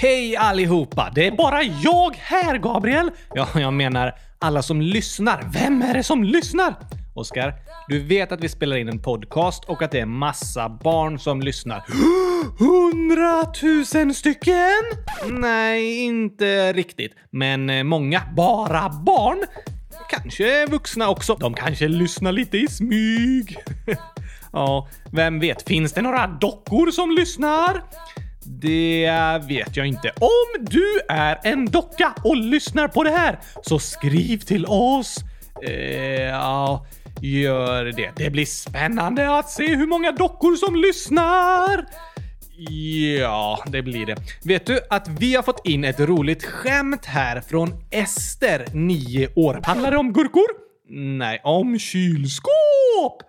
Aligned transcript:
Hej 0.00 0.36
allihopa! 0.36 1.12
Det 1.14 1.26
är 1.26 1.32
bara 1.32 1.62
jag 1.62 2.16
här, 2.16 2.58
Gabriel! 2.58 3.10
Ja, 3.34 3.48
jag 3.54 3.72
menar 3.72 4.14
alla 4.38 4.62
som 4.62 4.80
lyssnar. 4.80 5.44
Vem 5.52 5.82
är 5.82 5.94
det 5.94 6.02
som 6.02 6.24
lyssnar? 6.24 6.74
Oskar, 7.14 7.54
du 7.88 7.98
vet 7.98 8.32
att 8.32 8.44
vi 8.44 8.48
spelar 8.48 8.76
in 8.76 8.88
en 8.88 9.02
podcast 9.02 9.64
och 9.64 9.82
att 9.82 9.90
det 9.90 10.00
är 10.00 10.06
massa 10.06 10.68
barn 10.68 11.18
som 11.18 11.40
lyssnar. 11.40 11.84
Hundratusen 12.58 14.14
stycken? 14.14 14.82
Nej, 15.30 16.04
inte 16.04 16.72
riktigt. 16.72 17.12
Men 17.30 17.70
eh, 17.70 17.84
många. 17.84 18.22
Bara 18.36 18.88
barn? 18.88 19.44
Kanske 20.10 20.66
vuxna 20.66 21.08
också. 21.08 21.34
De 21.34 21.54
kanske 21.54 21.88
lyssnar 21.88 22.32
lite 22.32 22.58
i 22.58 22.68
smyg. 22.68 23.56
ja, 24.52 24.88
vem 25.12 25.40
vet? 25.40 25.68
Finns 25.68 25.92
det 25.92 26.02
några 26.02 26.26
dockor 26.26 26.90
som 26.90 27.10
lyssnar? 27.10 27.82
Det 28.44 29.40
vet 29.48 29.76
jag 29.76 29.86
inte. 29.86 30.12
Om 30.20 30.64
du 30.64 31.00
är 31.08 31.38
en 31.42 31.66
docka 31.66 32.14
och 32.24 32.36
lyssnar 32.36 32.88
på 32.88 33.04
det 33.04 33.10
här 33.10 33.38
så 33.62 33.78
skriv 33.78 34.38
till 34.38 34.66
oss. 34.66 35.16
Eh, 35.62 36.22
ja, 36.22 36.86
gör 37.20 37.84
det. 37.84 38.10
Det 38.16 38.30
blir 38.30 38.46
spännande 38.46 39.38
att 39.38 39.50
se 39.50 39.76
hur 39.76 39.86
många 39.86 40.12
dockor 40.12 40.56
som 40.56 40.76
lyssnar. 40.76 41.86
Ja, 43.18 43.64
det 43.66 43.82
blir 43.82 44.06
det. 44.06 44.16
Vet 44.44 44.66
du 44.66 44.80
att 44.90 45.08
vi 45.08 45.34
har 45.34 45.42
fått 45.42 45.66
in 45.66 45.84
ett 45.84 46.00
roligt 46.00 46.44
skämt 46.44 47.06
här 47.06 47.40
från 47.40 47.74
Ester, 47.90 48.66
9 48.72 49.28
år. 49.36 49.60
Handlar 49.64 49.90
det 49.90 49.96
om 49.96 50.12
gurkor? 50.12 50.46
Nej, 50.88 51.40
om 51.44 51.78
kylskåp! 51.78 53.22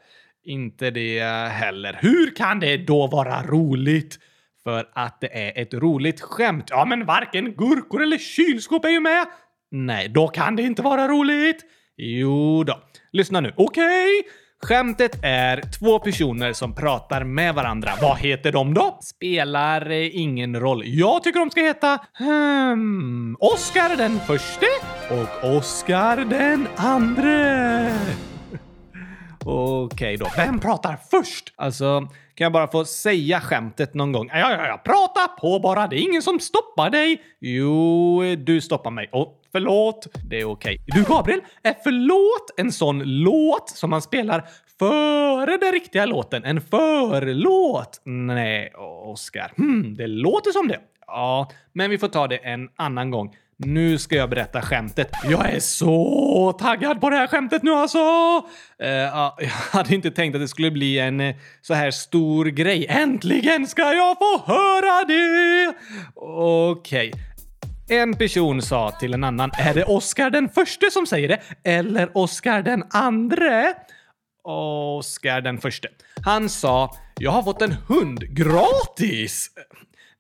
Inte 0.46 0.92
det 0.92 1.24
heller. 1.52 1.98
Hur 2.02 2.36
kan 2.36 2.60
det 2.60 2.78
då 2.78 3.08
vara 3.08 3.44
roligt? 3.44 4.20
För 4.64 4.90
att 4.94 5.22
det 5.22 5.48
är 5.48 5.62
ett 5.62 5.74
roligt 5.74 6.22
skämt. 6.22 6.66
Ja, 6.70 6.86
men 6.86 7.06
varken 7.06 7.54
gurkor 7.54 8.04
eller 8.04 8.18
kylskåp 8.18 8.86
är 8.86 8.90
ju 8.90 9.00
med. 9.00 9.26
Nej, 9.72 10.10
då 10.10 10.28
kan 10.28 10.56
det 10.56 10.64
inte 10.64 10.82
vara 10.82 11.08
roligt. 11.08 11.62
Jo 11.98 12.64
då. 12.64 12.80
Lyssna 13.12 13.40
nu. 13.40 13.54
Okej. 13.58 14.20
Okay. 14.20 14.32
Skämtet 14.64 15.20
är 15.24 15.62
två 15.80 16.00
personer 16.00 16.54
som 16.54 16.76
pratar 16.76 17.24
med 17.24 17.56
varandra. 17.56 17.92
Vad 18.02 18.18
heter 18.18 18.52
de 18.52 18.74
då? 18.74 19.00
Spelar 19.02 19.92
ingen 19.92 20.60
roll. 20.60 20.84
Jag 20.86 21.24
tycker 21.24 21.40
de 21.40 21.50
ska 21.52 21.62
heta 21.62 22.00
hmm, 22.18 23.38
Oscar 23.40 23.98
den 23.98 24.20
förste 24.20 24.66
och 25.10 25.58
Oscar 25.58 26.18
den 26.18 26.68
andre. 26.76 27.92
Okej 29.46 30.16
okay 30.16 30.18
då. 30.18 30.28
Vem 30.36 30.60
pratar 30.60 30.98
först? 31.12 31.54
Alltså, 31.56 32.08
kan 32.42 32.46
jag 32.46 32.52
bara 32.52 32.68
få 32.68 32.86
säga 32.86 33.42
skämtet 33.42 33.94
någon 33.94 34.12
gång? 34.12 34.30
Ja, 34.34 34.52
ja, 34.52 34.68
ja. 34.68 34.78
Prata 34.78 35.28
på 35.28 35.60
bara. 35.60 35.88
Det 35.88 35.96
är 35.96 36.02
ingen 36.02 36.22
som 36.22 36.40
stoppar 36.40 36.90
dig. 36.90 37.22
Jo, 37.40 38.22
du 38.38 38.62
stoppar 38.62 38.92
mig. 38.92 39.10
Oh, 39.12 39.30
förlåt. 39.52 40.08
Det 40.30 40.40
är 40.40 40.46
okej. 40.46 40.80
Okay. 40.80 41.02
Du, 41.02 41.14
Gabriel, 41.14 41.42
är 41.64 41.76
förlåt 41.84 42.52
en 42.58 42.72
sån 42.72 43.04
låt 43.06 43.70
som 43.70 43.90
man 43.90 44.02
spelar 44.02 44.46
före 44.80 45.58
den 45.58 45.72
riktiga 45.72 46.06
låten? 46.06 46.44
En 46.44 46.62
förlåt? 46.62 48.02
Nej, 48.06 48.74
Oscar. 49.06 49.54
Hmm, 49.58 49.96
det 49.96 50.08
låter 50.08 50.52
som 50.52 50.68
det. 50.68 50.80
Ja, 51.08 51.50
men 51.74 51.90
vi 51.90 51.98
får 51.98 52.08
ta 52.08 52.28
det 52.28 52.38
en 52.38 52.70
annan 52.76 53.12
gång. 53.12 53.36
Nu 53.66 53.98
ska 53.98 54.16
jag 54.16 54.30
berätta 54.30 54.62
skämtet. 54.62 55.12
Jag 55.24 55.50
är 55.50 55.60
så 55.60 56.56
taggad 56.60 57.02
på 57.02 57.10
det 57.10 57.16
här 57.16 57.28
skämtet 57.28 57.64
nu 57.64 57.72
alltså! 57.72 58.00
Uh, 58.00 58.88
uh, 58.88 59.34
jag 59.40 59.48
hade 59.50 59.96
inte 59.96 60.12
tänkt 60.12 60.36
att 60.36 60.42
det 60.42 60.48
skulle 60.48 60.72
bli 60.72 61.00
en 61.00 61.22
uh, 61.22 61.36
så 61.62 61.74
här 61.74 61.92
stor 61.92 62.46
grej. 62.46 62.86
Äntligen 62.90 63.68
ska 63.68 63.82
jag 63.94 64.18
få 64.18 64.44
höra 64.46 65.06
det! 65.08 65.74
Okej. 66.16 67.10
Okay. 67.10 68.00
En 68.00 68.14
person 68.14 68.62
sa 68.62 68.92
till 68.92 69.14
en 69.14 69.24
annan, 69.24 69.52
är 69.54 69.74
det 69.74 69.84
Oscar 69.84 70.30
den 70.30 70.50
förste 70.50 70.92
som 70.92 71.06
säger 71.06 71.28
det? 71.28 71.40
Eller 71.64 72.18
Oscar 72.18 72.62
den 72.62 72.84
andre? 72.90 73.74
Oscar 74.44 75.42
den 75.42 75.58
förste. 75.58 75.88
Han 76.26 76.50
sa, 76.50 76.96
jag 77.20 77.32
har 77.32 77.44
fått 77.44 77.62
en 77.62 77.72
hund 77.72 78.36
gratis! 78.36 79.50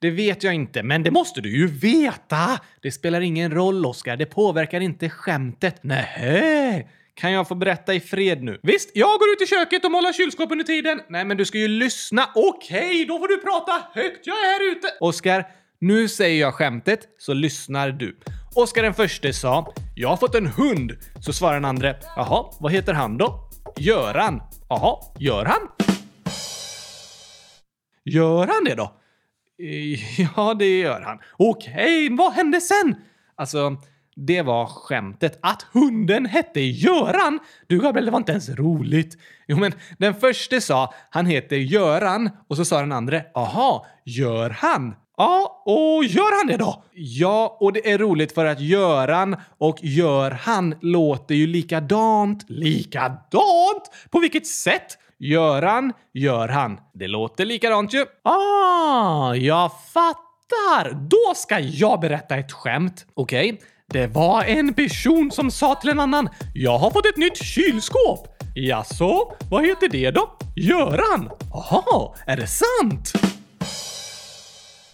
Det 0.01 0.11
vet 0.11 0.43
jag 0.43 0.53
inte, 0.53 0.83
men 0.83 1.03
det 1.03 1.11
måste 1.11 1.41
du 1.41 1.57
ju 1.57 1.67
veta! 1.67 2.59
Det 2.81 2.91
spelar 2.91 3.21
ingen 3.21 3.51
roll, 3.51 3.85
Oskar. 3.85 4.17
Det 4.17 4.25
påverkar 4.25 4.79
inte 4.79 5.09
skämtet. 5.09 5.83
Nähä? 5.83 6.83
Kan 7.13 7.31
jag 7.31 7.47
få 7.47 7.55
berätta 7.55 7.93
i 7.93 7.99
fred 7.99 8.43
nu? 8.43 8.59
Visst, 8.63 8.91
jag 8.93 9.19
går 9.19 9.29
ut 9.29 9.41
i 9.41 9.45
köket 9.45 9.85
och 9.85 9.91
målar 9.91 10.13
kylskåp 10.13 10.51
under 10.51 10.65
tiden. 10.65 11.01
Nej, 11.09 11.25
men 11.25 11.37
du 11.37 11.45
ska 11.45 11.57
ju 11.57 11.67
lyssna. 11.67 12.29
Okej, 12.35 12.79
okay, 12.79 13.05
då 13.05 13.19
får 13.19 13.27
du 13.27 13.37
prata 13.37 13.71
högt. 13.93 14.27
Jag 14.27 14.35
är 14.35 14.45
här 14.45 14.71
ute. 14.71 14.87
Oskar, 14.99 15.47
nu 15.79 16.07
säger 16.07 16.41
jag 16.41 16.53
skämtet, 16.53 16.99
så 17.17 17.33
lyssnar 17.33 17.91
du. 17.91 18.17
Oskar 18.55 18.83
den 18.83 18.93
förste 18.93 19.33
sa 19.33 19.73
“Jag 19.95 20.09
har 20.09 20.17
fått 20.17 20.35
en 20.35 20.47
hund”. 20.47 20.91
Så 21.19 21.33
svarar 21.33 21.53
den 21.53 21.65
andra 21.65 21.95
“Jaha, 22.15 22.45
vad 22.59 22.71
heter 22.71 22.93
han 22.93 23.17
då?” 23.17 23.49
“Göran”. 23.77 24.41
“Jaha, 24.69 24.97
gör 25.19 25.45
han?” 25.45 25.67
“Gör 28.05 28.47
han 28.47 28.63
det 28.63 28.75
då?” 28.75 29.00
Ja, 30.35 30.53
det 30.53 30.79
gör 30.79 31.01
han. 31.01 31.19
Okej, 31.37 32.09
vad 32.11 32.33
hände 32.33 32.61
sen? 32.61 32.95
Alltså, 33.35 33.77
det 34.15 34.41
var 34.41 34.65
skämtet. 34.65 35.39
Att 35.41 35.61
hunden 35.61 36.25
hette 36.25 36.59
Göran! 36.59 37.39
Du 37.67 37.79
Gabriel, 37.79 38.05
det 38.05 38.11
var 38.11 38.19
inte 38.19 38.31
ens 38.31 38.49
roligt. 38.49 39.17
Jo, 39.47 39.57
men 39.57 39.71
den 39.97 40.15
första 40.15 40.61
sa 40.61 40.93
han 41.09 41.25
heter 41.25 41.55
Göran 41.55 42.29
och 42.47 42.57
så 42.57 42.65
sa 42.65 42.79
den 42.79 42.91
andra 42.91 43.21
aha, 43.35 43.85
gör 44.05 44.49
han? 44.49 44.95
Ja, 45.17 45.63
och 45.65 46.05
gör 46.05 46.37
han 46.37 46.47
det 46.47 46.57
då? 46.57 46.83
Ja, 46.93 47.57
och 47.59 47.73
det 47.73 47.91
är 47.91 47.97
roligt 47.97 48.31
för 48.31 48.45
att 48.45 48.59
Göran 48.59 49.35
och 49.57 49.77
gör 49.81 50.31
han 50.31 50.75
låter 50.81 51.35
ju 51.35 51.47
likadant. 51.47 52.45
Likadant? 52.49 53.91
På 54.09 54.19
vilket 54.19 54.47
sätt? 54.47 54.97
Göran, 55.23 55.93
gör 56.13 56.47
han. 56.47 56.79
Det 56.93 57.07
låter 57.07 57.45
likadant 57.45 57.93
ju. 57.93 58.05
Ah, 58.23 59.33
jag 59.35 59.71
fattar! 59.93 60.93
Då 61.09 61.33
ska 61.35 61.59
jag 61.59 61.99
berätta 61.99 62.37
ett 62.37 62.51
skämt. 62.51 63.05
Okej, 63.13 63.53
okay. 63.53 63.67
det 63.87 64.07
var 64.07 64.43
en 64.43 64.73
person 64.73 65.31
som 65.31 65.51
sa 65.51 65.75
till 65.75 65.89
en 65.89 65.99
annan 65.99 66.29
“Jag 66.53 66.77
har 66.77 66.91
fått 66.91 67.05
ett 67.05 67.17
nytt 67.17 67.43
kylskåp”. 67.43 68.27
Jaså, 68.55 69.33
vad 69.49 69.65
heter 69.65 69.89
det 69.89 70.11
då? 70.11 70.37
Göran? 70.55 71.29
Jaha, 71.51 72.15
är 72.25 72.37
det 72.37 72.47
sant? 72.47 73.13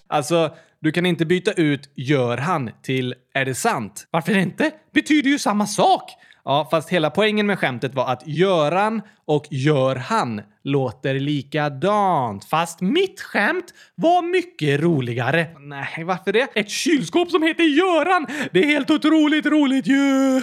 Alltså, 0.07 0.55
du 0.79 0.91
kan 0.91 1.05
inte 1.05 1.25
byta 1.25 1.51
ut 1.51 1.89
“gör 1.95 2.37
han” 2.37 2.71
till 2.83 3.15
“är 3.33 3.45
det 3.45 3.55
sant”. 3.55 4.07
Varför 4.11 4.37
inte? 4.37 4.71
Betyder 4.93 5.29
ju 5.29 5.39
samma 5.39 5.67
sak. 5.67 6.11
Ja, 6.47 6.67
fast 6.71 6.89
hela 6.89 7.09
poängen 7.09 7.47
med 7.47 7.59
skämtet 7.59 7.95
var 7.95 8.05
att 8.05 8.27
Göran 8.27 9.01
och 9.25 9.47
gör 9.49 9.95
han 9.95 10.41
låter 10.63 11.13
likadant. 11.13 12.45
Fast 12.45 12.81
mitt 12.81 13.21
skämt 13.21 13.73
var 13.95 14.21
mycket 14.21 14.79
roligare. 14.79 15.47
Nej, 15.59 16.03
varför 16.03 16.33
det? 16.33 16.47
Ett 16.55 16.69
kylskåp 16.69 17.31
som 17.31 17.43
heter 17.43 17.63
Göran! 17.63 18.27
Det 18.51 18.59
är 18.59 18.65
helt 18.65 18.91
otroligt 18.91 19.45
roligt 19.45 19.87
ju! 19.87 20.41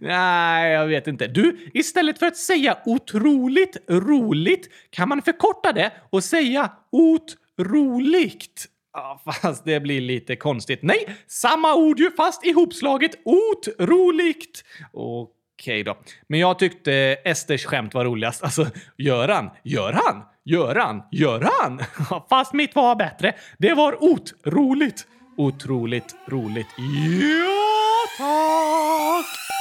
Nej, 0.00 0.72
jag 0.72 0.86
vet 0.86 1.06
inte. 1.06 1.26
Du, 1.26 1.70
istället 1.74 2.18
för 2.18 2.26
att 2.26 2.36
säga 2.36 2.78
otroligt 2.84 3.76
roligt 3.88 4.68
kan 4.90 5.08
man 5.08 5.22
förkorta 5.22 5.72
det 5.72 5.92
och 6.10 6.24
säga 6.24 6.70
otroligt. 6.92 8.66
Ja, 8.92 9.20
fast 9.42 9.64
det 9.64 9.80
blir 9.80 10.00
lite 10.00 10.36
konstigt. 10.36 10.82
Nej, 10.82 11.16
samma 11.26 11.74
ord 11.74 11.98
ju 11.98 12.10
fast 12.10 12.46
ihopslaget 12.46 13.10
otroligt. 13.24 14.64
Okej 14.92 15.84
då. 15.84 15.98
Men 16.28 16.40
jag 16.40 16.58
tyckte 16.58 16.92
Esters 17.24 17.64
skämt 17.64 17.94
var 17.94 18.04
roligast. 18.04 18.42
Alltså, 18.42 18.66
Göran, 18.98 19.50
Göran, 19.64 20.22
Göran, 20.44 21.02
Göran! 21.12 21.80
Fast 22.28 22.52
mitt 22.52 22.74
var 22.74 22.96
bättre. 22.96 23.34
Det 23.58 23.74
var 23.74 24.04
otroligt. 24.04 25.06
Otroligt 25.36 26.16
roligt. 26.28 26.68
Ja, 26.78 28.06
tack! 28.18 29.59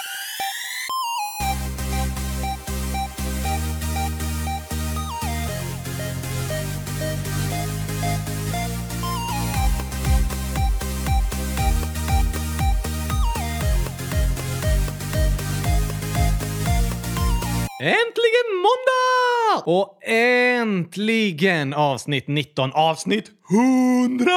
Äntligen 17.81 18.55
måndag! 18.55 19.63
Och 19.65 19.99
äntligen 20.07 21.73
avsnitt 21.73 22.27
19. 22.27 22.71
Avsnitt 22.73 23.31
100 23.51 24.31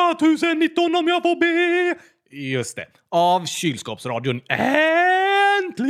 019 0.56 0.96
om 0.96 1.08
jag 1.08 1.22
får 1.22 1.36
be! 1.36 1.94
Just 2.30 2.76
det. 2.76 2.86
Av 3.10 3.46
Kylskåpsradion. 3.46 4.40
Äntligen! 5.68 5.88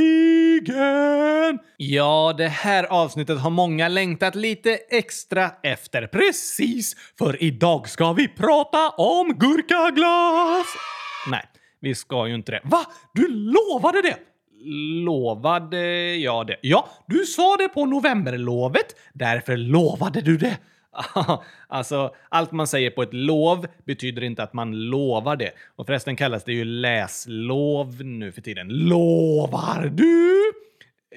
Ja, 1.76 2.34
det 2.38 2.48
här 2.48 2.84
avsnittet 2.84 3.40
har 3.40 3.50
många 3.50 3.88
längtat 3.88 4.34
lite 4.34 4.74
extra 4.90 5.50
efter. 5.62 6.06
Precis, 6.06 6.96
för 7.18 7.42
idag 7.42 7.88
ska 7.88 8.12
vi 8.12 8.28
prata 8.28 8.88
om 8.88 9.28
gurkaglass! 9.38 10.66
Nej, 11.26 11.44
vi 11.80 11.94
ska 11.94 12.26
ju 12.26 12.34
inte 12.34 12.52
det. 12.52 12.60
Va? 12.64 12.86
Du 13.14 13.28
lovade 13.28 14.02
det! 14.02 14.31
Lovade 15.04 16.14
jag 16.16 16.46
det? 16.46 16.56
Ja, 16.60 16.88
du 17.06 17.24
sa 17.24 17.56
det 17.56 17.68
på 17.68 17.86
novemberlovet. 17.86 18.96
Därför 19.12 19.56
lovade 19.56 20.20
du 20.20 20.36
det. 20.36 20.58
alltså, 21.68 22.14
allt 22.28 22.52
man 22.52 22.66
säger 22.66 22.90
på 22.90 23.02
ett 23.02 23.14
lov 23.14 23.66
betyder 23.84 24.24
inte 24.24 24.42
att 24.42 24.52
man 24.52 24.90
lovar 24.90 25.36
det. 25.36 25.50
Och 25.76 25.86
förresten 25.86 26.16
kallas 26.16 26.44
det 26.44 26.52
ju 26.52 26.64
läslov 26.64 28.04
nu 28.04 28.32
för 28.32 28.40
tiden. 28.40 28.68
Lovar 28.68 29.90
du? 29.94 30.52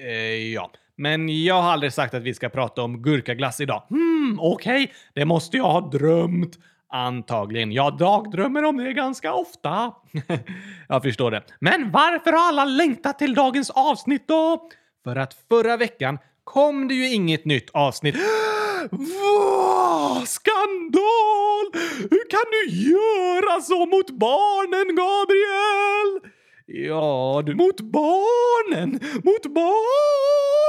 Eh, 0.00 0.52
ja. 0.52 0.70
Men 0.96 1.44
jag 1.44 1.62
har 1.62 1.72
aldrig 1.72 1.92
sagt 1.92 2.14
att 2.14 2.22
vi 2.22 2.34
ska 2.34 2.48
prata 2.48 2.82
om 2.82 3.02
gurkaglass 3.02 3.60
idag. 3.60 3.82
Hmm, 3.88 4.38
okej. 4.40 4.82
Okay. 4.82 4.94
Det 5.14 5.24
måste 5.24 5.56
jag 5.56 5.64
ha 5.64 5.80
drömt. 5.80 6.58
Antagligen. 6.88 7.72
Jag 7.72 7.98
dagdrömmer 7.98 8.64
om 8.64 8.76
det 8.76 8.92
ganska 8.92 9.34
ofta. 9.34 9.92
jag 10.88 11.02
förstår 11.02 11.30
det. 11.30 11.42
Men 11.60 11.90
varför 11.90 12.32
har 12.32 12.48
alla 12.48 12.64
längtat 12.64 13.18
till 13.18 13.34
dagens 13.34 13.70
avsnitt 13.70 14.28
då? 14.28 14.68
För 15.04 15.16
att 15.16 15.34
förra 15.48 15.76
veckan 15.76 16.18
kom 16.44 16.88
det 16.88 16.94
ju 16.94 17.14
inget 17.14 17.44
nytt 17.44 17.70
avsnitt. 17.70 18.16
Vad? 18.90 20.28
Skandal! 20.28 21.70
Hur 22.10 22.30
kan 22.30 22.44
du 22.50 22.68
göra 22.68 23.60
så 23.60 23.86
mot 23.86 24.10
barnen, 24.10 24.96
Gabriel? 24.96 26.20
Ja, 26.66 27.42
du, 27.46 27.54
mot 27.54 27.80
barnen! 27.80 29.00
Mot 29.24 29.46
barnen! 29.54 30.66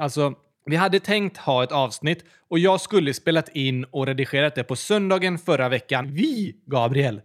Alltså, 0.00 0.34
vi 0.64 0.76
hade 0.76 1.00
tänkt 1.00 1.36
ha 1.36 1.64
ett 1.64 1.72
avsnitt 1.72 2.24
och 2.48 2.58
jag 2.58 2.80
skulle 2.80 3.14
spelat 3.14 3.48
in 3.48 3.84
och 3.84 4.06
redigerat 4.06 4.54
det 4.54 4.64
på 4.64 4.76
söndagen 4.76 5.38
förra 5.38 5.68
veckan. 5.68 6.14
Vi, 6.14 6.56
Gabriel. 6.66 7.20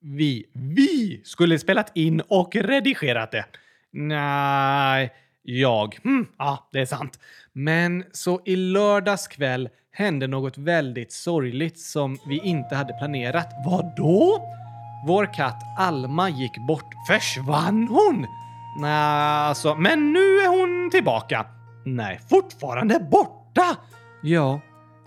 Vi, 0.00 0.44
vi 0.52 1.20
skulle 1.24 1.58
spelat 1.58 1.96
in 1.96 2.20
och 2.28 2.56
redigerat 2.56 3.30
det. 3.30 3.44
Nej, 3.92 5.12
jag. 5.42 5.98
Mm, 6.04 6.26
ja, 6.38 6.68
det 6.72 6.80
är 6.80 6.86
sant. 6.86 7.18
Men 7.52 8.04
så 8.12 8.40
i 8.44 8.56
lördags 8.56 9.28
kväll 9.28 9.68
hände 9.92 10.26
något 10.26 10.58
väldigt 10.58 11.12
sorgligt 11.12 11.78
som 11.78 12.18
vi 12.26 12.40
inte 12.44 12.74
hade 12.74 12.92
planerat. 12.92 13.48
Vad 13.66 13.96
då? 13.96 14.48
Vår 15.06 15.34
katt 15.34 15.62
Alma 15.78 16.28
gick 16.28 16.66
bort. 16.68 16.94
Försvann 17.08 17.88
hon? 17.88 18.26
Nej, 18.80 18.90
alltså, 19.48 19.74
men 19.74 20.12
nu 20.12 20.20
är 20.20 20.48
hon 20.48 20.90
tillbaka. 20.90 21.46
Nej, 21.84 22.20
fortfarande 22.30 23.00
borta! 23.10 23.76
Ja, 24.22 24.60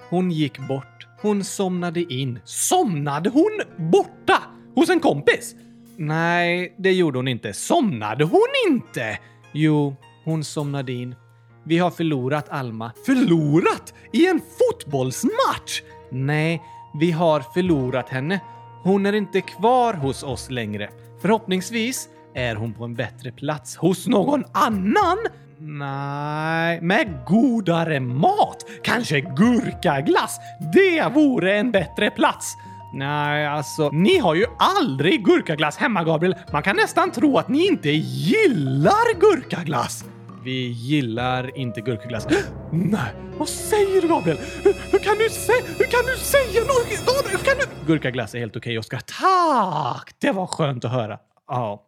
hon 0.09 0.31
gick 0.31 0.59
bort. 0.67 1.07
Hon 1.21 1.43
somnade 1.43 2.13
in. 2.13 2.39
Somnade 2.43 3.29
hon 3.29 3.61
borta? 3.91 4.41
Hos 4.75 4.89
en 4.89 4.99
kompis? 4.99 5.55
Nej, 5.97 6.75
det 6.77 6.91
gjorde 6.91 7.19
hon 7.19 7.27
inte. 7.27 7.53
Somnade 7.53 8.23
hon 8.23 8.47
inte? 8.69 9.19
Jo, 9.51 9.95
hon 10.23 10.43
somnade 10.43 10.91
in. 10.91 11.15
Vi 11.63 11.77
har 11.77 11.91
förlorat 11.91 12.49
Alma. 12.49 12.91
Förlorat? 13.05 13.93
I 14.13 14.27
en 14.27 14.41
fotbollsmatch? 14.59 15.81
Nej, 16.11 16.61
vi 16.99 17.11
har 17.11 17.39
förlorat 17.39 18.09
henne. 18.09 18.39
Hon 18.83 19.05
är 19.05 19.13
inte 19.13 19.41
kvar 19.41 19.93
hos 19.93 20.23
oss 20.23 20.49
längre. 20.49 20.89
Förhoppningsvis 21.21 22.09
är 22.33 22.55
hon 22.55 22.73
på 22.73 22.83
en 22.83 22.95
bättre 22.95 23.31
plats 23.31 23.77
hos 23.77 24.07
någon 24.07 24.43
annan? 24.51 25.17
Nej, 25.59 26.81
med 26.81 27.19
godare 27.27 27.99
mat. 27.99 28.65
Kanske 28.83 29.21
gurkaglass. 29.21 30.39
Det 30.73 31.13
vore 31.13 31.57
en 31.57 31.71
bättre 31.71 32.09
plats. 32.09 32.55
Nej, 32.93 33.47
alltså, 33.47 33.89
ni 33.89 34.17
har 34.17 34.35
ju 34.35 34.45
aldrig 34.59 35.25
gurkaglass 35.25 35.77
hemma, 35.77 36.03
Gabriel. 36.03 36.35
Man 36.51 36.63
kan 36.63 36.75
nästan 36.75 37.11
tro 37.11 37.37
att 37.37 37.49
ni 37.49 37.67
inte 37.67 37.89
gillar 37.89 39.19
gurkaglass. 39.19 40.05
Vi 40.43 40.67
gillar 40.67 41.57
inte 41.57 41.81
gurkaglass. 41.81 42.27
Nej, 42.71 43.13
vad 43.37 43.49
säger 43.49 44.01
du 44.01 44.07
Gabriel? 44.07 44.37
Hur, 44.63 44.73
hur, 44.91 44.99
kan 44.99 45.17
du 45.17 45.29
säga, 45.29 45.63
hur 45.77 45.85
kan 45.85 46.05
du 46.05 46.17
säga 46.17 46.61
något? 46.61 47.31
Hur 47.31 47.37
kan 47.37 47.55
du? 47.59 47.87
Gurkaglass 47.93 48.35
är 48.35 48.39
helt 48.39 48.55
okej, 48.55 48.59
okay, 48.59 48.77
Oskar. 48.77 48.99
Tack! 48.99 50.15
Det 50.19 50.31
var 50.31 50.47
skönt 50.47 50.85
att 50.85 50.91
höra. 50.91 51.19
Ja. 51.47 51.85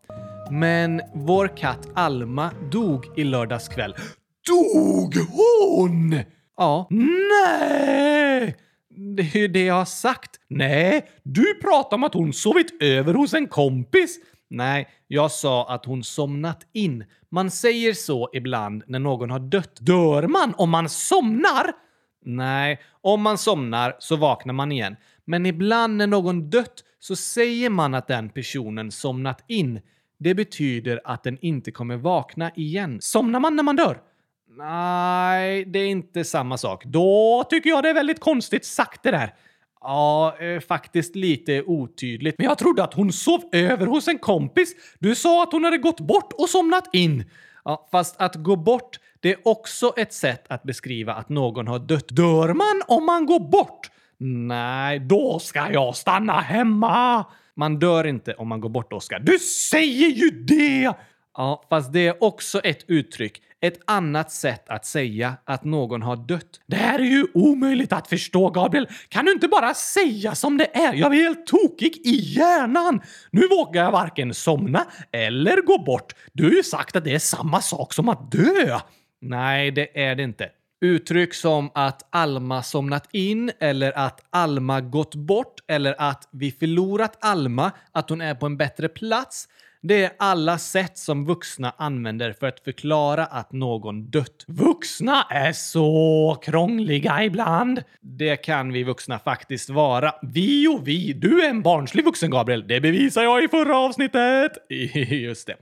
Men 0.51 1.01
vår 1.13 1.57
katt 1.57 1.88
Alma 1.95 2.51
dog 2.71 3.05
i 3.15 3.23
lördags 3.23 3.67
kväll. 3.67 3.95
Dog 4.47 5.15
hon? 5.15 6.19
Ja. 6.57 6.88
Nej! 6.89 8.55
Det 8.89 9.21
är 9.21 9.38
ju 9.38 9.47
det 9.47 9.65
jag 9.65 9.75
har 9.75 9.85
sagt. 9.85 10.31
Nej, 10.47 11.09
du 11.23 11.59
pratar 11.61 11.97
om 11.97 12.03
att 12.03 12.13
hon 12.13 12.33
sovit 12.33 12.83
över 12.83 13.13
hos 13.13 13.33
en 13.33 13.47
kompis. 13.47 14.19
Nej, 14.49 14.89
jag 15.07 15.31
sa 15.31 15.69
att 15.69 15.85
hon 15.85 16.03
somnat 16.03 16.61
in. 16.73 17.05
Man 17.31 17.51
säger 17.51 17.93
så 17.93 18.29
ibland 18.33 18.83
när 18.88 19.00
någon 19.00 19.31
har 19.31 19.39
dött. 19.39 19.77
Dör 19.79 20.27
man 20.27 20.53
om 20.57 20.69
man 20.69 20.89
somnar? 20.89 21.73
Nej, 22.25 22.79
om 23.01 23.21
man 23.21 23.38
somnar 23.38 23.95
så 24.00 24.15
vaknar 24.15 24.53
man 24.53 24.71
igen. 24.71 24.95
Men 25.25 25.45
ibland 25.45 25.97
när 25.97 26.07
någon 26.07 26.50
dött 26.50 26.83
så 27.00 27.15
säger 27.15 27.69
man 27.69 27.93
att 27.93 28.07
den 28.07 28.29
personen 28.29 28.91
somnat 28.91 29.43
in. 29.47 29.79
Det 30.19 30.33
betyder 30.33 31.01
att 31.03 31.23
den 31.23 31.37
inte 31.41 31.71
kommer 31.71 31.97
vakna 31.97 32.51
igen. 32.55 32.97
Somnar 33.01 33.39
man 33.39 33.55
när 33.55 33.63
man 33.63 33.75
dör? 33.75 34.01
Nej, 34.57 35.65
det 35.65 35.79
är 35.79 35.87
inte 35.87 36.23
samma 36.23 36.57
sak. 36.57 36.85
Då 36.85 37.43
tycker 37.49 37.69
jag 37.69 37.83
det 37.83 37.89
är 37.89 37.93
väldigt 37.93 38.19
konstigt 38.19 38.65
sagt 38.65 39.03
det 39.03 39.11
där. 39.11 39.33
Ja, 39.81 40.37
eh, 40.39 40.59
faktiskt 40.59 41.15
lite 41.15 41.63
otydligt. 41.63 42.37
Men 42.37 42.47
jag 42.47 42.57
trodde 42.57 42.83
att 42.83 42.93
hon 42.93 43.13
sov 43.13 43.41
över 43.51 43.85
hos 43.85 44.07
en 44.07 44.19
kompis. 44.19 44.75
Du 44.99 45.15
sa 45.15 45.43
att 45.43 45.51
hon 45.51 45.63
hade 45.63 45.77
gått 45.77 45.99
bort 45.99 46.33
och 46.33 46.49
somnat 46.49 46.89
in. 46.93 47.23
Ja, 47.65 47.87
fast 47.91 48.21
att 48.21 48.35
gå 48.35 48.55
bort, 48.55 48.99
det 49.19 49.33
är 49.33 49.47
också 49.47 49.93
ett 49.97 50.13
sätt 50.13 50.45
att 50.49 50.63
beskriva 50.63 51.13
att 51.13 51.29
någon 51.29 51.67
har 51.67 51.79
dött. 51.79 52.07
Dör 52.09 52.53
man 52.53 52.81
om 52.87 53.05
man 53.05 53.25
går 53.25 53.39
bort? 53.39 53.89
Nej, 54.47 54.99
då 54.99 55.39
ska 55.39 55.71
jag 55.71 55.95
stanna 55.95 56.39
hemma. 56.39 57.25
Man 57.57 57.80
dör 57.80 58.07
inte 58.07 58.33
om 58.33 58.48
man 58.48 58.62
går 58.62 58.69
bort, 58.69 58.94
Oskar. 58.94 59.19
Du 59.19 59.39
säger 59.39 60.07
ju 60.07 60.30
det! 60.30 60.94
Ja, 61.38 61.65
fast 61.69 61.94
det 61.94 62.07
är 62.07 62.24
också 62.24 62.59
ett 62.59 62.86
uttryck, 62.88 63.42
ett 63.62 63.80
annat 63.86 64.31
sätt 64.31 64.69
att 64.69 64.86
säga 64.86 65.33
att 65.45 65.63
någon 65.63 66.01
har 66.01 66.15
dött. 66.15 66.59
Det 66.68 66.75
här 66.75 67.00
är 67.00 67.04
ju 67.04 67.27
omöjligt 67.33 67.94
att 67.94 68.07
förstå, 68.07 68.50
Gabriel. 68.50 68.88
Kan 69.09 69.25
du 69.25 69.31
inte 69.31 69.48
bara 69.48 69.74
säga 69.74 70.36
som 70.36 70.57
det 70.57 70.77
är? 70.77 70.94
Jag 70.94 71.13
är 71.13 71.18
helt 71.18 71.48
tokig 71.48 72.01
i 72.06 72.15
hjärnan. 72.15 73.01
Nu 73.31 73.48
vågar 73.48 73.83
jag 73.83 73.92
varken 73.92 74.34
somna 74.34 74.86
eller 75.12 75.62
gå 75.62 75.77
bort. 75.77 76.15
Du 76.34 76.43
har 76.43 76.51
ju 76.51 76.63
sagt 76.63 76.96
att 76.96 77.03
det 77.03 77.13
är 77.13 77.20
samma 77.20 77.62
sak 77.62 77.93
som 77.93 78.10
att 78.10 78.31
dö. 78.31 78.79
Nej, 79.22 79.72
det 79.72 80.03
är 80.03 80.15
det 80.15 80.24
inte. 80.24 80.50
Uttryck 80.81 81.34
som 81.34 81.72
att 81.74 82.07
Alma 82.10 82.63
somnat 82.63 83.07
in 83.12 83.51
eller 83.60 83.98
att 83.98 84.22
Alma 84.29 84.81
gått 84.81 85.15
bort 85.15 85.60
eller 85.67 85.96
att 85.98 86.27
vi 86.31 86.51
förlorat 86.51 87.17
Alma, 87.19 87.72
att 87.91 88.10
hon 88.10 88.22
är 88.22 88.36
på 88.36 88.46
en 88.46 88.57
bättre 88.57 88.89
plats. 88.89 89.48
Det 89.81 90.03
är 90.03 90.12
alla 90.19 90.57
sätt 90.57 90.98
som 90.98 91.25
vuxna 91.25 91.74
använder 91.77 92.34
för 92.34 92.48
att 92.48 92.60
förklara 92.60 93.25
att 93.25 93.51
någon 93.51 94.10
dött. 94.10 94.46
Vuxna 94.48 95.27
är 95.29 95.51
så 95.51 96.38
krångliga 96.41 97.24
ibland. 97.24 97.84
Det 98.01 98.36
kan 98.36 98.74
vi 98.74 98.84
vuxna 98.84 99.19
faktiskt 99.19 99.69
vara. 99.69 100.13
Vi 100.22 100.67
och 100.67 100.88
vi. 100.88 101.13
Du 101.13 101.43
är 101.43 101.50
en 101.50 101.62
barnslig 101.62 102.05
vuxen, 102.05 102.29
Gabriel. 102.29 102.67
Det 102.67 102.81
bevisar 102.81 103.24
jag 103.24 103.43
i 103.43 103.48
förra 103.48 103.77
avsnittet. 103.77 104.51
Just 105.10 105.48
det. 105.48 105.55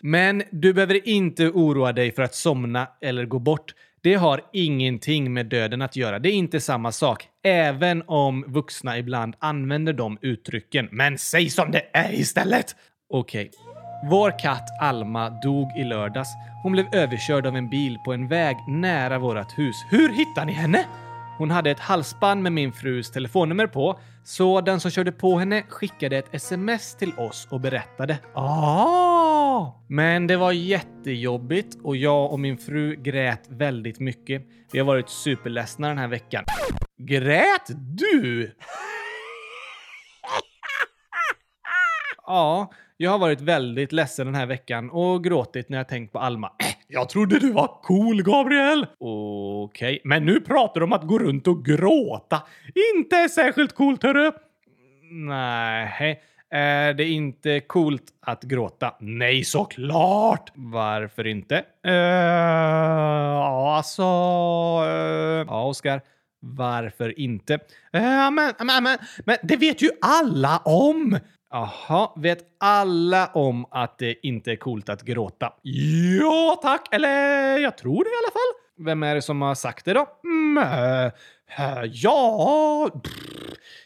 Men 0.00 0.42
du 0.50 0.72
behöver 0.72 1.08
inte 1.08 1.48
oroa 1.48 1.92
dig 1.92 2.12
för 2.12 2.22
att 2.22 2.34
somna 2.34 2.88
eller 3.00 3.26
gå 3.26 3.38
bort. 3.38 3.74
Det 4.02 4.14
har 4.14 4.40
ingenting 4.52 5.32
med 5.32 5.46
döden 5.46 5.82
att 5.82 5.96
göra. 5.96 6.18
Det 6.18 6.28
är 6.28 6.32
inte 6.32 6.60
samma 6.60 6.92
sak. 6.92 7.28
Även 7.44 8.02
om 8.06 8.44
vuxna 8.48 8.98
ibland 8.98 9.36
använder 9.38 9.92
de 9.92 10.18
uttrycken. 10.20 10.88
Men 10.92 11.18
säg 11.18 11.50
som 11.50 11.70
det 11.70 11.82
är 11.92 12.12
istället! 12.12 12.76
Okej. 13.10 13.50
Okay. 13.50 14.08
Vår 14.10 14.38
katt 14.38 14.68
Alma 14.80 15.30
dog 15.30 15.76
i 15.76 15.84
lördags. 15.84 16.28
Hon 16.62 16.72
blev 16.72 16.86
överkörd 16.94 17.46
av 17.46 17.56
en 17.56 17.70
bil 17.70 17.98
på 18.04 18.12
en 18.12 18.28
väg 18.28 18.56
nära 18.68 19.18
vårt 19.18 19.58
hus. 19.58 19.76
Hur 19.90 20.08
hittade 20.08 20.46
ni 20.46 20.52
henne? 20.52 20.84
Hon 21.38 21.50
hade 21.50 21.70
ett 21.70 21.80
halsband 21.80 22.42
med 22.42 22.52
min 22.52 22.72
frus 22.72 23.10
telefonnummer 23.10 23.66
på, 23.66 24.00
så 24.28 24.60
den 24.60 24.80
som 24.80 24.90
körde 24.90 25.12
på 25.12 25.38
henne 25.38 25.62
skickade 25.68 26.16
ett 26.16 26.34
sms 26.34 26.94
till 26.94 27.12
oss 27.18 27.48
och 27.50 27.60
berättade. 27.60 28.18
Ah! 28.34 29.72
Men 29.88 30.26
det 30.26 30.36
var 30.36 30.52
jättejobbigt 30.52 31.76
och 31.82 31.96
jag 31.96 32.32
och 32.32 32.40
min 32.40 32.58
fru 32.58 32.96
grät 32.96 33.42
väldigt 33.48 34.00
mycket. 34.00 34.42
Vi 34.72 34.78
har 34.78 34.86
varit 34.86 35.08
superledsna 35.08 35.88
den 35.88 35.98
här 35.98 36.08
veckan. 36.08 36.44
Grät 36.98 37.70
du? 37.98 38.54
Ja, 42.26 42.72
jag 43.00 43.10
har 43.10 43.18
varit 43.18 43.40
väldigt 43.40 43.92
ledsen 43.92 44.26
den 44.26 44.34
här 44.34 44.46
veckan 44.46 44.90
och 44.90 45.24
gråtit 45.24 45.68
när 45.68 45.78
jag 45.78 45.88
tänkt 45.88 46.12
på 46.12 46.18
Alma. 46.18 46.46
Äh, 46.46 46.66
jag 46.88 47.08
trodde 47.08 47.38
du 47.38 47.52
var 47.52 47.80
cool, 47.82 48.22
Gabriel! 48.22 48.86
Okej, 48.98 49.94
okay. 49.94 50.00
men 50.04 50.24
nu 50.24 50.40
pratar 50.40 50.80
du 50.80 50.84
om 50.84 50.92
att 50.92 51.06
gå 51.06 51.18
runt 51.18 51.46
och 51.46 51.64
gråta. 51.64 52.42
Inte 52.96 53.28
särskilt 53.28 53.74
coolt, 53.74 54.02
hörru! 54.02 54.32
Nej, 55.10 56.22
eh, 56.52 56.58
är 56.58 56.94
det 56.94 57.08
inte 57.08 57.60
coolt 57.60 58.04
att 58.20 58.42
gråta? 58.42 58.94
Nej, 59.00 59.44
såklart! 59.44 60.52
Varför 60.54 61.26
inte? 61.26 61.64
Uh, 61.86 61.92
ja, 61.92 63.76
alltså... 63.76 64.02
Uh, 64.02 65.46
ja, 65.48 65.64
Oskar. 65.64 66.00
Varför 66.40 67.20
inte? 67.20 67.54
Uh, 67.54 68.30
men, 68.30 68.52
men, 68.58 68.82
men, 68.82 68.98
men 69.24 69.36
det 69.42 69.56
vet 69.56 69.82
ju 69.82 69.90
alla 70.00 70.58
om! 70.58 71.18
Jaha, 71.50 72.12
vet 72.16 72.38
alla 72.60 73.26
om 73.26 73.66
att 73.70 73.98
det 73.98 74.26
inte 74.26 74.52
är 74.52 74.56
coolt 74.56 74.88
att 74.88 75.02
gråta? 75.02 75.52
Ja, 75.62 76.58
tack! 76.62 76.94
Eller 76.94 77.58
jag 77.58 77.78
tror 77.78 78.04
det 78.04 78.10
i 78.10 78.18
alla 78.24 78.32
fall. 78.32 78.84
Vem 78.84 79.02
är 79.02 79.14
det 79.14 79.22
som 79.22 79.42
har 79.42 79.54
sagt 79.54 79.84
det 79.84 79.92
då? 79.92 80.06
Mm, 80.24 80.58
äh, 81.58 81.84
ja... 81.92 82.90
Pff, 83.04 83.12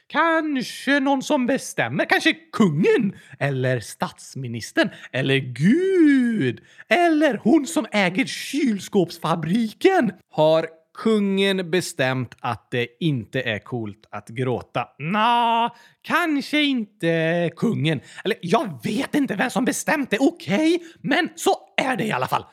kanske 0.06 1.00
någon 1.00 1.22
som 1.22 1.46
bestämmer. 1.46 2.04
Kanske 2.04 2.32
kungen? 2.52 3.16
Eller 3.38 3.80
statsministern? 3.80 4.90
Eller 5.12 5.38
Gud? 5.38 6.60
Eller 6.88 7.40
hon 7.42 7.66
som 7.66 7.86
äger 7.92 8.24
kylskåpsfabriken? 8.24 10.12
Har 10.30 10.66
kungen 10.94 11.70
bestämt 11.70 12.36
att 12.40 12.70
det 12.70 12.86
inte 13.00 13.40
är 13.40 13.58
coolt 13.58 14.06
att 14.10 14.28
gråta? 14.28 14.88
Nå, 14.98 15.70
kanske 16.02 16.62
inte 16.62 17.50
kungen. 17.56 18.00
Eller 18.24 18.36
jag 18.40 18.78
vet 18.84 19.14
inte 19.14 19.34
vem 19.34 19.50
som 19.50 19.64
bestämt 19.64 20.10
det, 20.10 20.18
okej? 20.20 20.74
Okay? 20.74 20.88
Men 21.00 21.28
så 21.36 21.50
är 21.76 21.96
det 21.96 22.04
i 22.04 22.12
alla 22.12 22.26
fall. 22.26 22.44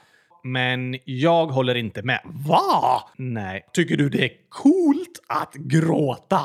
Men 0.43 0.97
jag 1.05 1.45
håller 1.47 1.75
inte 1.75 2.01
med. 2.01 2.19
Va? 2.25 3.09
Nej. 3.17 3.65
Tycker 3.73 3.97
du 3.97 4.09
det 4.09 4.23
är 4.23 4.31
coolt 4.49 5.19
att 5.27 5.53
gråta? 5.53 6.39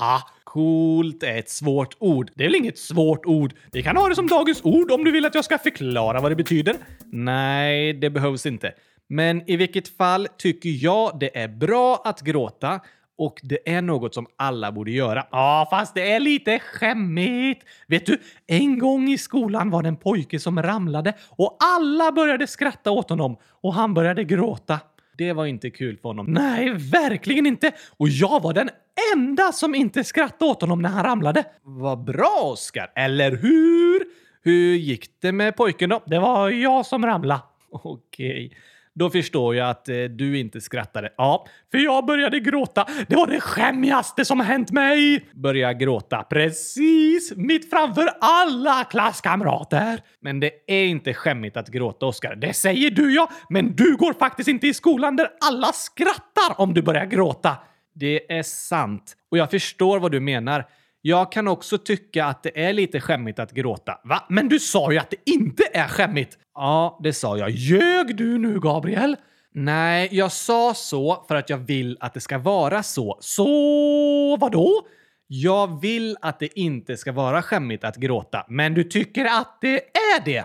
Coolt 0.45 1.23
är 1.23 1.39
ett 1.39 1.51
svårt 1.51 1.97
ord. 1.99 2.31
Det 2.35 2.45
är 2.45 2.49
väl 2.49 2.55
inget 2.55 2.79
svårt 2.79 3.27
ord? 3.27 3.55
Vi 3.73 3.83
kan 3.83 3.97
ha 3.97 4.09
det 4.09 4.15
som 4.15 4.29
dagens 4.29 4.61
ord 4.65 4.91
om 4.91 5.05
du 5.05 5.11
vill 5.11 5.27
att 5.27 5.35
jag 5.35 5.45
ska 5.45 5.59
förklara 5.59 6.21
vad 6.21 6.31
det 6.31 6.37
betyder. 6.37 6.77
Nej, 7.05 7.93
det 7.93 8.11
behövs 8.11 8.47
inte. 8.47 8.73
Men 9.09 9.51
i 9.51 9.57
vilket 9.57 9.97
fall 9.97 10.29
tycker 10.39 10.71
jag 10.71 11.19
det 11.21 11.39
är 11.39 11.49
bra 11.49 12.03
att 12.05 12.21
gråta 12.21 12.81
och 13.19 13.41
det 13.43 13.71
är 13.71 13.83
något 13.83 14.15
som 14.15 14.27
alla 14.37 14.73
borde 14.73 14.91
göra. 14.91 15.27
Ja, 15.31 15.69
fast 15.71 15.95
det 15.95 16.13
är 16.13 16.21
lite 16.21 16.59
skämmigt. 16.59 17.67
Vet 17.89 18.07
du, 18.07 18.19
en 18.47 18.79
gång 18.79 19.09
i 19.09 19.19
skolan 19.19 19.71
var 19.71 19.83
det 19.83 19.89
en 19.89 19.97
pojke 19.97 20.41
som 20.41 20.63
ramlade 20.63 21.15
och 21.29 21.57
alla 21.61 22.13
började 22.13 22.47
skratta 22.47 22.91
åt 22.91 23.11
honom 23.11 23.37
och 23.51 23.75
han 23.75 23.95
började 23.95 24.25
gråta. 24.25 24.81
Det 25.19 25.33
var 25.33 25.47
inte 25.47 25.71
kul 25.71 25.97
för 25.97 26.09
honom. 26.09 26.27
Nej, 26.27 26.71
verkligen 26.71 27.47
inte! 27.47 27.73
Och 27.97 28.09
jag 28.09 28.43
var 28.43 28.53
den 28.53 28.71
enda 29.15 29.53
som 29.53 29.75
inte 29.75 30.05
skrattade 30.05 30.51
åt 30.51 30.61
honom 30.61 30.83
när 30.83 30.89
han 30.89 31.05
ramlade. 31.05 31.45
Vad 31.63 32.05
bra, 32.05 32.41
Oskar! 32.43 32.93
Eller 32.95 33.31
hur? 33.31 34.05
Hur 34.43 34.75
gick 34.75 35.21
det 35.21 35.33
med 35.33 35.57
pojken 35.57 35.91
då? 35.91 36.03
Det 36.07 36.19
var 36.19 36.51
jag 36.51 36.87
som 36.87 37.07
ramlade. 37.07 37.41
Okej. 37.71 38.57
Då 38.95 39.11
förstår 39.11 39.57
jag 39.57 39.71
att 39.71 39.89
eh, 39.89 39.95
du 39.97 40.39
inte 40.39 40.61
skrattade. 40.61 41.13
Ja, 41.17 41.47
för 41.71 41.79
jag 41.79 42.07
började 42.07 42.41
gråta. 42.41 42.87
Det 43.09 43.17
var 43.17 43.27
det 43.27 43.41
skämmigaste 43.41 44.25
som 44.25 44.41
hänt 44.41 44.73
mig! 44.73 45.29
Börja 45.35 45.73
gråta. 45.73 46.23
Precis! 46.23 47.33
Mitt 47.37 47.71
framför 47.71 48.11
alla 48.21 48.85
klasskamrater! 48.85 50.01
Men 50.21 50.41
det 50.41 50.51
är 50.67 50.85
inte 50.85 51.15
skämmigt 51.15 51.57
att 51.57 51.69
gråta, 51.69 52.07
Oskar. 52.07 52.37
Det 52.37 52.53
säger 52.53 52.91
du 52.91 53.15
ja, 53.15 53.31
men 53.49 53.77
du 53.77 53.97
går 53.97 54.13
faktiskt 54.13 54.49
inte 54.49 54.67
i 54.67 54.75
skolan 54.75 55.17
där 55.17 55.29
alla 55.41 55.73
skrattar 55.73 56.61
om 56.61 56.75
du 56.75 56.83
börjar 56.83 57.07
gråta. 57.07 57.57
Det 57.95 58.33
är 58.33 58.43
sant. 58.43 59.17
Och 59.31 59.39
jag 59.39 59.51
förstår 59.51 59.99
vad 59.99 60.13
du 60.13 60.21
menar. 60.21 60.65
Jag 61.07 61.33
kan 61.33 61.49
också 61.49 61.79
tycka 61.79 62.25
att 62.25 62.43
det 62.43 62.65
är 62.65 62.73
lite 62.73 63.01
skämmigt 63.01 63.39
att 63.39 63.53
gråta. 63.53 64.01
Va? 64.05 64.25
Men 64.29 64.49
du 64.49 64.61
sa 64.61 64.93
ju 64.93 64.99
att 64.99 65.11
det 65.11 65.31
inte 65.31 65.63
är 65.73 65.89
skämmigt! 65.89 66.39
Ja, 66.55 67.01
det 67.03 67.13
sa 67.13 67.39
jag. 67.39 67.51
Ljög 67.51 68.17
du 68.17 68.39
nu, 68.39 68.61
Gabriel? 68.61 69.17
Nej, 69.53 70.09
jag 70.13 70.33
sa 70.33 70.75
så 70.75 71.25
för 71.29 71.35
att 71.35 71.51
jag 71.51 71.59
vill 71.59 71.97
att 72.01 72.15
det 72.15 72.21
ska 72.21 72.39
vara 72.39 72.83
så. 72.83 73.19
Så 73.21 74.37
vadå? 74.37 74.87
Jag 75.27 75.81
vill 75.81 76.17
att 76.21 76.39
det 76.39 76.59
inte 76.59 76.97
ska 76.97 77.13
vara 77.13 77.43
skämmigt 77.43 77.85
att 77.85 77.97
gråta, 77.97 78.47
men 78.49 78.75
du 78.75 78.85
tycker 78.85 79.25
att 79.25 79.59
det 79.61 79.77
är 79.97 80.25
det? 80.25 80.45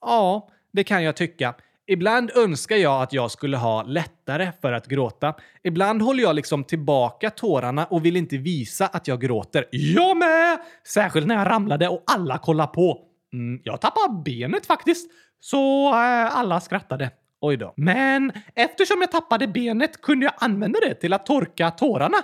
Ja, 0.00 0.48
det 0.72 0.84
kan 0.84 1.04
jag 1.04 1.16
tycka. 1.16 1.54
Ibland 1.92 2.30
önskar 2.36 2.76
jag 2.76 3.02
att 3.02 3.12
jag 3.12 3.30
skulle 3.30 3.56
ha 3.56 3.82
lättare 3.82 4.52
för 4.62 4.72
att 4.72 4.86
gråta. 4.86 5.34
Ibland 5.62 6.02
håller 6.02 6.22
jag 6.22 6.36
liksom 6.36 6.64
tillbaka 6.64 7.30
tårarna 7.30 7.84
och 7.84 8.04
vill 8.04 8.16
inte 8.16 8.36
visa 8.36 8.86
att 8.86 9.08
jag 9.08 9.20
gråter. 9.20 9.64
Jag 9.70 10.16
med! 10.16 10.58
Särskilt 10.86 11.26
när 11.26 11.34
jag 11.34 11.46
ramlade 11.46 11.88
och 11.88 12.02
alla 12.06 12.38
kollade 12.38 12.72
på. 12.72 12.98
Mm, 13.32 13.60
jag 13.64 13.80
tappade 13.80 14.22
benet 14.24 14.66
faktiskt, 14.66 15.10
så 15.40 15.88
äh, 15.88 16.36
alla 16.36 16.60
skrattade. 16.60 17.10
Oj 17.42 17.56
då. 17.56 17.72
Men 17.76 18.32
eftersom 18.54 19.00
jag 19.00 19.10
tappade 19.12 19.46
benet 19.46 20.00
kunde 20.02 20.26
jag 20.26 20.34
använda 20.38 20.80
det 20.80 20.94
till 20.94 21.12
att 21.12 21.26
torka 21.26 21.70
tårarna. 21.70 22.16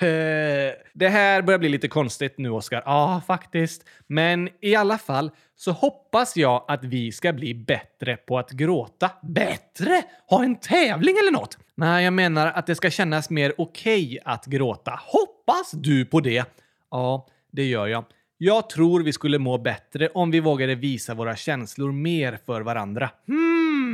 det 0.92 1.08
här 1.08 1.42
börjar 1.42 1.58
bli 1.58 1.68
lite 1.68 1.88
konstigt 1.88 2.34
nu, 2.38 2.50
Oskar. 2.50 2.82
Ja, 2.86 3.22
faktiskt. 3.26 3.84
Men 4.06 4.48
i 4.60 4.74
alla 4.74 4.98
fall 4.98 5.30
så 5.56 5.72
hoppas 5.72 6.36
jag 6.36 6.64
att 6.68 6.84
vi 6.84 7.12
ska 7.12 7.32
bli 7.32 7.54
bättre 7.54 8.16
på 8.16 8.38
att 8.38 8.50
gråta. 8.50 9.10
Bättre? 9.22 10.02
Ha 10.26 10.44
en 10.44 10.56
tävling 10.56 11.16
eller 11.18 11.32
något? 11.32 11.58
Nej, 11.74 12.04
jag 12.04 12.12
menar 12.12 12.46
att 12.46 12.66
det 12.66 12.74
ska 12.74 12.90
kännas 12.90 13.30
mer 13.30 13.52
okej 13.58 14.04
okay 14.04 14.18
att 14.24 14.46
gråta. 14.46 15.00
Hoppas 15.06 15.70
du 15.70 16.04
på 16.04 16.20
det? 16.20 16.44
Ja, 16.90 17.26
det 17.52 17.64
gör 17.64 17.86
jag. 17.86 18.04
Jag 18.38 18.70
tror 18.70 19.02
vi 19.02 19.12
skulle 19.12 19.38
må 19.38 19.58
bättre 19.58 20.08
om 20.08 20.30
vi 20.30 20.40
vågade 20.40 20.74
visa 20.74 21.14
våra 21.14 21.36
känslor 21.36 21.92
mer 21.92 22.38
för 22.46 22.60
varandra. 22.60 23.10
Hmm, 23.26 23.84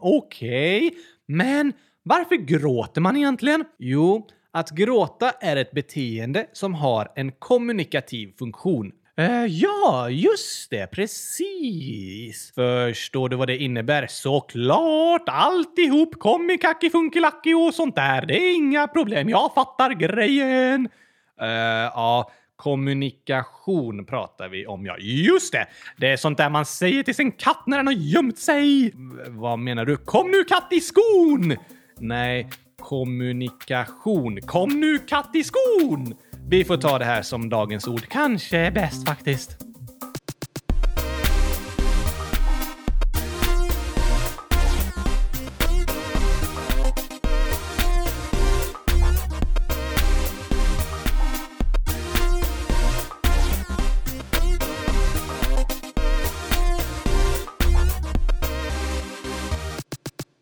okej. 0.00 0.86
Okay. 0.86 1.00
Men 1.28 1.72
varför 2.02 2.36
gråter 2.36 3.00
man 3.00 3.16
egentligen? 3.16 3.64
Jo, 3.78 4.28
att 4.52 4.70
gråta 4.70 5.30
är 5.30 5.56
ett 5.56 5.70
beteende 5.70 6.46
som 6.52 6.74
har 6.74 7.12
en 7.14 7.32
kommunikativ 7.32 8.32
funktion. 8.38 8.92
Uh, 9.20 9.46
ja, 9.46 10.10
just 10.10 10.70
det. 10.70 10.86
Precis. 10.86 12.52
Förstår 12.54 13.28
du 13.28 13.36
vad 13.36 13.48
det 13.48 13.58
innebär? 13.58 14.06
Såklart! 14.06 15.22
Alltihop 15.26 16.18
kommikaki 16.18 16.90
funkilaki 16.90 17.54
och 17.54 17.74
sånt 17.74 17.96
där. 17.96 18.26
Det 18.26 18.34
är 18.34 18.54
inga 18.54 18.86
problem. 18.86 19.28
Jag 19.28 19.54
fattar 19.54 19.90
grejen. 19.90 20.88
Uh, 21.42 21.48
ja, 21.94 22.30
Kommunikation 22.60 24.06
pratar 24.06 24.48
vi 24.48 24.66
om, 24.66 24.86
ja. 24.86 24.96
Just 24.98 25.52
det! 25.52 25.66
Det 25.96 26.06
är 26.06 26.16
sånt 26.16 26.38
där 26.38 26.50
man 26.50 26.66
säger 26.66 27.02
till 27.02 27.14
sin 27.14 27.32
katt 27.32 27.62
när 27.66 27.76
den 27.76 27.86
har 27.86 27.94
gömt 27.94 28.38
sig. 28.38 28.92
Vad 29.28 29.58
menar 29.58 29.84
du? 29.84 29.96
Kom 29.96 30.30
nu 30.30 30.44
katt 30.44 30.68
i 30.70 30.80
skon! 30.80 31.56
Nej, 31.98 32.50
kommunikation. 32.80 34.40
Kom 34.40 34.80
nu 34.80 34.98
katt 34.98 35.30
i 35.34 35.44
skon! 35.44 36.14
Vi 36.48 36.64
får 36.64 36.76
ta 36.76 36.98
det 36.98 37.04
här 37.04 37.22
som 37.22 37.48
dagens 37.48 37.88
ord. 37.88 38.08
Kanske 38.08 38.58
är 38.58 38.70
bäst 38.70 39.08
faktiskt. 39.08 39.69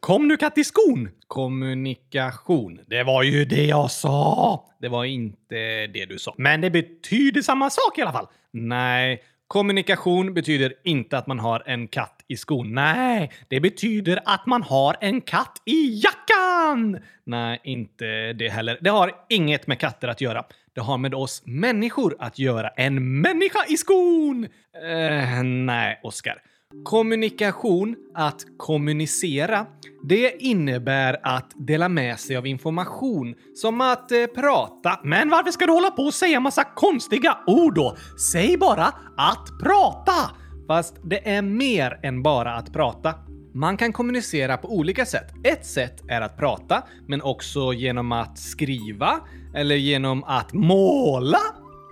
Kom 0.09 0.29
nu 0.29 0.37
katt 0.37 0.59
i 0.59 0.65
skon! 0.65 1.09
Kommunikation. 1.27 2.81
Det 2.87 3.03
var 3.03 3.23
ju 3.23 3.45
det 3.45 3.65
jag 3.65 3.91
sa! 3.91 4.65
Det 4.81 4.89
var 4.89 5.05
inte 5.05 5.87
det 5.87 6.07
du 6.09 6.19
sa. 6.19 6.35
Men 6.39 6.61
det 6.61 6.71
betyder 6.71 7.43
samma 7.43 7.71
sak 7.71 7.99
i 7.99 8.03
alla 8.03 8.13
fall. 8.13 8.27
Nej, 8.53 9.23
kommunikation 9.47 10.35
betyder 10.35 10.75
inte 10.85 11.19
att 11.19 11.27
man 11.27 11.39
har 11.39 11.63
en 11.67 11.89
katt 11.89 12.25
i 12.29 12.37
skon. 12.37 12.75
Nej, 12.75 13.33
det 13.49 13.61
betyder 13.61 14.21
att 14.25 14.47
man 14.47 14.63
har 14.63 14.97
en 15.01 15.21
katt 15.21 15.63
i 15.65 16.03
jackan! 16.05 16.99
Nej, 17.25 17.61
inte 17.65 18.33
det 18.33 18.49
heller. 18.49 18.79
Det 18.81 18.91
har 18.91 19.13
inget 19.29 19.67
med 19.67 19.79
katter 19.79 20.09
att 20.09 20.21
göra. 20.21 20.45
Det 20.75 20.81
har 20.81 20.99
med 20.99 21.15
oss 21.15 21.43
människor 21.47 22.17
att 22.19 22.39
göra. 22.39 22.69
En 22.69 23.21
människa 23.21 23.65
i 23.69 23.77
skon! 23.77 24.45
Uh, 24.45 25.43
nej, 25.43 26.01
Oskar. 26.03 26.43
Kommunikation, 26.85 27.97
att 28.15 28.47
kommunicera, 28.57 29.67
det 30.03 30.43
innebär 30.43 31.21
att 31.23 31.53
dela 31.55 31.89
med 31.89 32.21
sig 32.21 32.37
av 32.37 32.47
information. 32.47 33.35
Som 33.55 33.81
att 33.81 34.13
eh, 34.13 34.27
prata. 34.27 35.01
Men 35.05 35.31
varför 35.31 35.51
ska 35.51 35.67
du 35.67 35.73
hålla 35.73 35.91
på 35.91 36.03
och 36.03 36.15
säga 36.15 36.41
massa 36.41 36.65
konstiga 36.65 37.39
ord 37.47 37.75
då? 37.75 37.97
Säg 38.33 38.57
bara 38.57 38.85
att 39.17 39.49
prata! 39.63 40.31
Fast 40.67 40.97
det 41.05 41.29
är 41.29 41.43
mer 41.43 42.01
än 42.03 42.23
bara 42.23 42.55
att 42.55 42.73
prata. 42.73 43.15
Man 43.55 43.77
kan 43.77 43.93
kommunicera 43.93 44.57
på 44.57 44.69
olika 44.69 45.07
sätt. 45.07 45.27
Ett 45.45 45.67
sätt 45.67 46.03
är 46.09 46.21
att 46.21 46.37
prata, 46.37 46.83
men 47.07 47.23
också 47.23 47.73
genom 47.73 48.13
att 48.13 48.39
skriva 48.39 49.21
eller 49.55 49.77
genom 49.77 50.25
att 50.25 50.53
måla. 50.53 51.41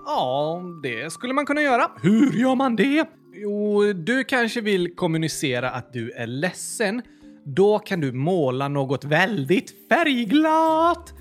Ja, 0.07 0.63
det 0.83 1.13
skulle 1.13 1.33
man 1.33 1.47
kunna 1.47 1.63
göra. 1.63 1.91
Hur 2.03 2.33
gör 2.33 2.55
man 2.55 2.77
det? 2.77 3.07
Jo, 3.39 3.93
du 3.93 4.25
kanske 4.25 4.61
vill 4.61 4.95
kommunicera 4.95 5.71
att 5.71 5.93
du 5.93 6.11
är 6.11 6.27
ledsen. 6.27 7.03
Då 7.45 7.79
kan 7.79 8.01
du 8.01 8.13
måla 8.13 8.69
något 8.69 9.05
väldigt 9.05 9.75
färgglatt. 9.89 11.15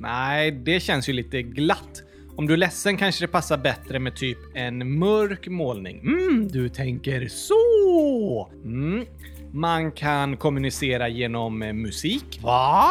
Nej, 0.00 0.50
det 0.50 0.80
känns 0.80 1.08
ju 1.08 1.12
lite 1.12 1.42
glatt. 1.42 2.02
Om 2.36 2.46
du 2.46 2.52
är 2.52 2.56
ledsen 2.56 2.96
kanske 2.96 3.24
det 3.24 3.28
passar 3.28 3.58
bättre 3.58 3.98
med 3.98 4.16
typ 4.16 4.38
en 4.54 4.98
mörk 4.98 5.48
målning. 5.48 6.00
Mm, 6.00 6.48
du 6.48 6.68
tänker 6.68 7.28
så! 7.28 8.50
Mm. 8.64 9.06
Man 9.52 9.92
kan 9.92 10.36
kommunicera 10.36 11.08
genom 11.08 11.62
eh, 11.62 11.72
musik. 11.72 12.40
Va? 12.42 12.90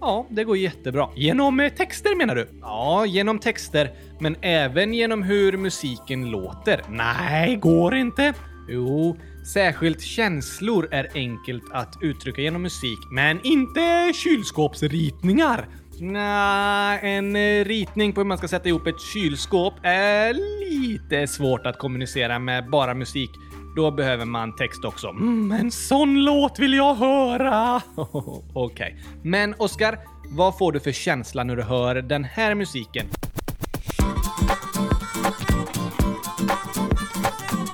Ja, 0.00 0.26
det 0.30 0.44
går 0.44 0.56
jättebra. 0.56 1.08
Genom 1.14 1.60
eh, 1.60 1.72
texter 1.72 2.16
menar 2.16 2.34
du? 2.34 2.48
Ja, 2.60 3.06
genom 3.06 3.38
texter, 3.38 3.90
men 4.20 4.36
även 4.40 4.94
genom 4.94 5.22
hur 5.22 5.56
musiken 5.56 6.30
låter. 6.30 6.80
Nej, 6.88 7.56
går 7.56 7.94
inte. 7.94 8.34
Jo, 8.68 9.16
särskilt 9.54 10.00
känslor 10.02 10.88
är 10.90 11.08
enkelt 11.14 11.62
att 11.72 11.94
uttrycka 12.02 12.42
genom 12.42 12.62
musik, 12.62 12.98
men 13.12 13.40
inte 13.44 14.12
kylskåpsritningar. 14.14 15.68
Nej, 16.00 16.98
en 17.02 17.36
eh, 17.36 17.64
ritning 17.64 18.12
på 18.12 18.20
hur 18.20 18.26
man 18.26 18.38
ska 18.38 18.48
sätta 18.48 18.68
ihop 18.68 18.86
ett 18.86 19.00
kylskåp 19.00 19.74
är 19.82 20.34
lite 20.70 21.26
svårt 21.26 21.66
att 21.66 21.78
kommunicera 21.78 22.38
med 22.38 22.70
bara 22.70 22.94
musik. 22.94 23.30
Då 23.76 23.90
behöver 23.90 24.24
man 24.24 24.56
text 24.56 24.84
också. 24.84 25.08
Mm, 25.08 25.52
en 25.52 25.70
sån 25.70 26.24
låt 26.24 26.58
vill 26.58 26.74
jag 26.74 26.94
höra! 26.94 27.82
Okej. 27.96 28.44
Okay. 28.54 28.92
Men 29.22 29.54
Oskar, 29.58 29.98
vad 30.28 30.58
får 30.58 30.72
du 30.72 30.80
för 30.80 30.92
känsla 30.92 31.44
när 31.44 31.56
du 31.56 31.62
hör 31.62 31.94
den 31.94 32.24
här 32.24 32.54
musiken? 32.54 33.06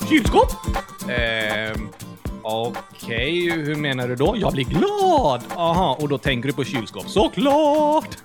Kylskåp? 0.09 0.49
Ehm... 1.09 1.89
Okej, 2.47 3.53
okay, 3.53 3.63
hur 3.63 3.75
menar 3.75 4.09
du 4.09 4.17
då? 4.17 4.35
Jag 4.39 4.53
blir 4.53 4.65
glad! 4.65 5.43
Aha, 5.57 5.99
och 6.01 6.09
då 6.09 6.19
tänker 6.19 6.49
du 6.49 6.55
på 6.55 6.65
kylskåp. 6.65 7.09
Såklart! 7.09 8.09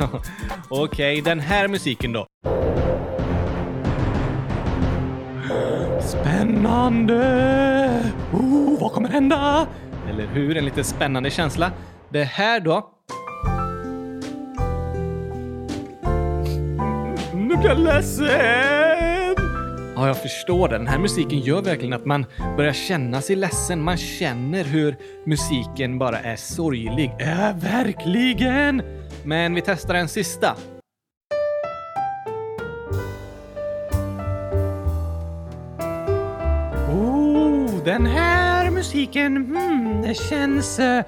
Okej, 0.70 0.84
okay, 1.20 1.22
den 1.22 1.40
här 1.40 1.68
musiken 1.68 2.14
då? 2.14 2.28
Spännande! 6.10 8.04
Oh, 8.34 8.82
vad 8.82 8.92
kommer 8.92 9.10
hända? 9.10 9.68
Eller 10.10 10.28
hur? 10.28 10.58
En 10.58 10.66
lite 10.66 10.84
spännande 10.84 11.30
känsla. 11.30 11.72
Det 12.10 12.24
här 12.24 12.60
då? 12.60 12.90
Nu 17.34 17.58
blir 17.58 17.68
jag 17.68 17.80
ledsen! 17.80 19.36
Ja, 19.96 20.08
jag 20.08 20.22
förstår 20.22 20.68
det. 20.68 20.78
Den 20.78 20.88
här 20.88 21.00
musiken 21.00 21.40
gör 21.40 21.62
verkligen 21.62 21.94
att 21.94 22.06
man 22.06 22.26
börjar 22.58 22.74
känna 22.74 23.22
sig 23.22 23.36
ledsen. 23.36 23.82
Man 23.82 23.98
känner 23.98 24.64
hur 24.64 24.96
musiken 25.26 26.00
bara 26.00 26.20
är 26.20 26.36
sorglig. 26.36 27.12
Ja, 27.20 27.54
verkligen! 27.56 28.82
Men 29.24 29.56
vi 29.56 29.62
testar 29.62 29.96
en 29.96 30.08
sista. 30.08 30.56
Oh, 37.80 37.86
den 37.86 38.06
här 38.06 38.72
musiken, 38.72 39.38
hmm, 39.38 40.02
det 40.02 40.14
känns... 40.14 40.80
Uh, 40.80 41.02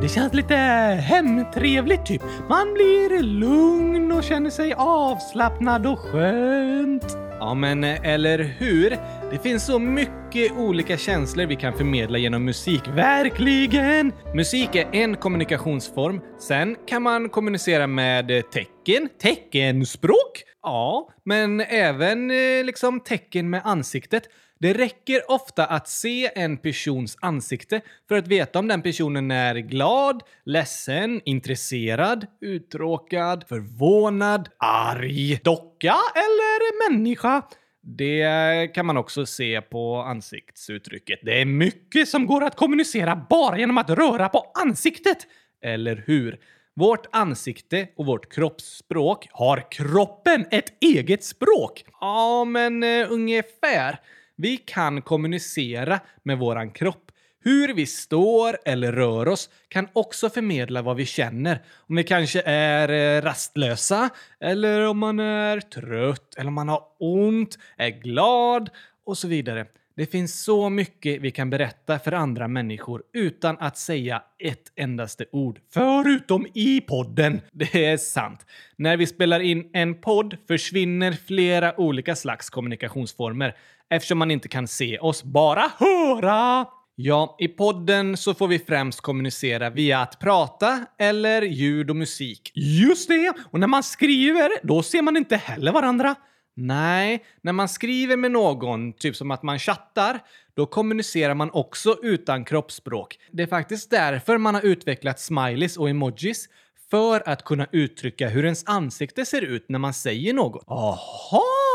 det 0.00 0.08
känns 0.08 0.34
lite 0.34 0.54
hemtrevligt 0.54 2.06
typ. 2.06 2.22
Man 2.48 2.74
blir 2.74 3.22
lugn 3.22 4.12
och 4.12 4.24
känner 4.24 4.50
sig 4.50 4.74
avslappnad 4.76 5.86
och 5.86 5.98
skönt. 5.98 7.16
Ja, 7.40 7.54
men 7.54 7.84
eh, 7.84 8.08
eller 8.08 8.38
hur? 8.38 8.90
Det 9.30 9.38
finns 9.42 9.66
så 9.66 9.78
mycket 9.78 10.52
olika 10.56 10.96
känslor 10.96 11.46
vi 11.46 11.56
kan 11.56 11.72
förmedla 11.72 12.18
genom 12.18 12.44
musik. 12.44 12.82
Verkligen! 12.88 14.12
Musik 14.34 14.74
är 14.74 14.86
en 14.92 15.16
kommunikationsform. 15.16 16.20
Sen 16.38 16.76
kan 16.86 17.02
man 17.02 17.28
kommunicera 17.28 17.86
med 17.86 18.28
tecken, 18.50 19.08
teckenspråk. 19.22 20.42
Ja, 20.62 21.08
men 21.24 21.60
även 21.60 22.28
liksom 22.66 23.00
tecken 23.00 23.50
med 23.50 23.62
ansiktet. 23.64 24.22
Det 24.60 24.72
räcker 24.72 25.30
ofta 25.30 25.66
att 25.66 25.88
se 25.88 26.30
en 26.34 26.56
persons 26.56 27.16
ansikte 27.20 27.80
för 28.08 28.18
att 28.18 28.28
veta 28.28 28.58
om 28.58 28.68
den 28.68 28.82
personen 28.82 29.30
är 29.30 29.54
glad, 29.54 30.22
ledsen, 30.44 31.20
intresserad, 31.24 32.26
uttråkad, 32.40 33.44
förvånad, 33.48 34.48
arg, 34.58 35.40
docka 35.44 35.94
eller 36.14 36.90
människa. 36.90 37.42
Det 37.82 38.74
kan 38.74 38.86
man 38.86 38.96
också 38.96 39.26
se 39.26 39.60
på 39.60 39.96
ansiktsuttrycket. 39.96 41.18
Det 41.22 41.40
är 41.40 41.44
mycket 41.44 42.08
som 42.08 42.26
går 42.26 42.44
att 42.44 42.56
kommunicera 42.56 43.26
bara 43.30 43.58
genom 43.58 43.78
att 43.78 43.90
röra 43.90 44.28
på 44.28 44.52
ansiktet. 44.54 45.18
Eller 45.64 46.04
hur? 46.06 46.38
Vårt 46.74 47.06
ansikte 47.12 47.88
och 47.96 48.06
vårt 48.06 48.32
kroppsspråk 48.32 49.28
har 49.32 49.70
kroppen 49.70 50.46
ett 50.50 50.72
eget 50.80 51.24
språk. 51.24 51.84
Ja, 52.00 52.44
men 52.44 52.82
eh, 52.82 53.12
ungefär. 53.12 53.98
Vi 54.40 54.56
kan 54.56 55.02
kommunicera 55.02 56.00
med 56.22 56.38
våran 56.38 56.70
kropp. 56.70 57.10
Hur 57.44 57.74
vi 57.74 57.86
står 57.86 58.58
eller 58.64 58.92
rör 58.92 59.28
oss 59.28 59.50
kan 59.68 59.88
också 59.92 60.30
förmedla 60.30 60.82
vad 60.82 60.96
vi 60.96 61.06
känner. 61.06 61.62
Om 61.76 61.96
vi 61.96 62.04
kanske 62.04 62.42
är 62.42 62.88
eh, 62.88 63.22
rastlösa, 63.22 64.10
eller 64.40 64.88
om 64.88 64.98
man 64.98 65.20
är 65.20 65.60
trött, 65.60 66.34
eller 66.36 66.48
om 66.48 66.54
man 66.54 66.68
har 66.68 66.82
ont, 66.98 67.58
är 67.76 67.88
glad 67.88 68.70
och 69.04 69.18
så 69.18 69.28
vidare. 69.28 69.66
Det 69.96 70.06
finns 70.06 70.44
så 70.44 70.70
mycket 70.70 71.20
vi 71.20 71.30
kan 71.30 71.50
berätta 71.50 71.98
för 71.98 72.12
andra 72.12 72.48
människor 72.48 73.02
utan 73.12 73.56
att 73.58 73.78
säga 73.78 74.22
ett 74.38 74.72
endaste 74.76 75.24
ord. 75.32 75.60
Förutom 75.72 76.46
i 76.54 76.80
podden! 76.80 77.40
Det 77.52 77.84
är 77.84 77.96
sant. 77.96 78.46
När 78.76 78.96
vi 78.96 79.06
spelar 79.06 79.40
in 79.40 79.70
en 79.72 80.00
podd 80.00 80.36
försvinner 80.48 81.12
flera 81.12 81.80
olika 81.80 82.16
slags 82.16 82.50
kommunikationsformer 82.50 83.56
eftersom 83.90 84.18
man 84.18 84.30
inte 84.30 84.48
kan 84.48 84.68
se 84.68 84.98
oss, 84.98 85.24
bara 85.24 85.70
höra. 85.78 86.66
Ja, 87.00 87.36
i 87.38 87.48
podden 87.48 88.16
så 88.16 88.34
får 88.34 88.48
vi 88.48 88.58
främst 88.58 89.00
kommunicera 89.00 89.70
via 89.70 89.98
att 89.98 90.18
prata 90.18 90.84
eller 90.98 91.42
ljud 91.42 91.90
och 91.90 91.96
musik. 91.96 92.52
Just 92.54 93.08
det! 93.08 93.32
Och 93.50 93.60
när 93.60 93.66
man 93.66 93.82
skriver, 93.82 94.50
då 94.62 94.82
ser 94.82 95.02
man 95.02 95.16
inte 95.16 95.36
heller 95.36 95.72
varandra. 95.72 96.14
Nej, 96.56 97.24
när 97.42 97.52
man 97.52 97.68
skriver 97.68 98.16
med 98.16 98.30
någon, 98.30 98.92
typ 98.92 99.16
som 99.16 99.30
att 99.30 99.42
man 99.42 99.58
chattar, 99.58 100.18
då 100.56 100.66
kommunicerar 100.66 101.34
man 101.34 101.50
också 101.50 101.96
utan 102.02 102.44
kroppsspråk. 102.44 103.18
Det 103.32 103.42
är 103.42 103.46
faktiskt 103.46 103.90
därför 103.90 104.38
man 104.38 104.54
har 104.54 104.62
utvecklat 104.62 105.20
smileys 105.20 105.76
och 105.76 105.90
emojis 105.90 106.48
för 106.90 107.28
att 107.28 107.44
kunna 107.44 107.66
uttrycka 107.72 108.28
hur 108.28 108.44
ens 108.44 108.64
ansikte 108.66 109.24
ser 109.24 109.42
ut 109.42 109.68
när 109.68 109.78
man 109.78 109.94
säger 109.94 110.34
något. 110.34 110.64
Aha! 110.68 111.67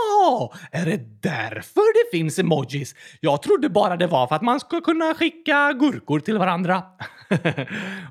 Är 0.72 0.86
det 0.86 1.22
därför 1.22 1.94
det 1.94 2.18
finns 2.18 2.40
emojis? 2.40 2.96
Jag 3.20 3.42
trodde 3.42 3.70
bara 3.70 3.98
det 3.98 4.08
var 4.08 4.28
för 4.28 4.36
att 4.36 4.42
man 4.42 4.60
ska 4.60 4.82
kunna 4.82 5.14
skicka 5.14 5.74
gurkor 5.80 6.20
till 6.20 6.38
varandra. 6.38 6.84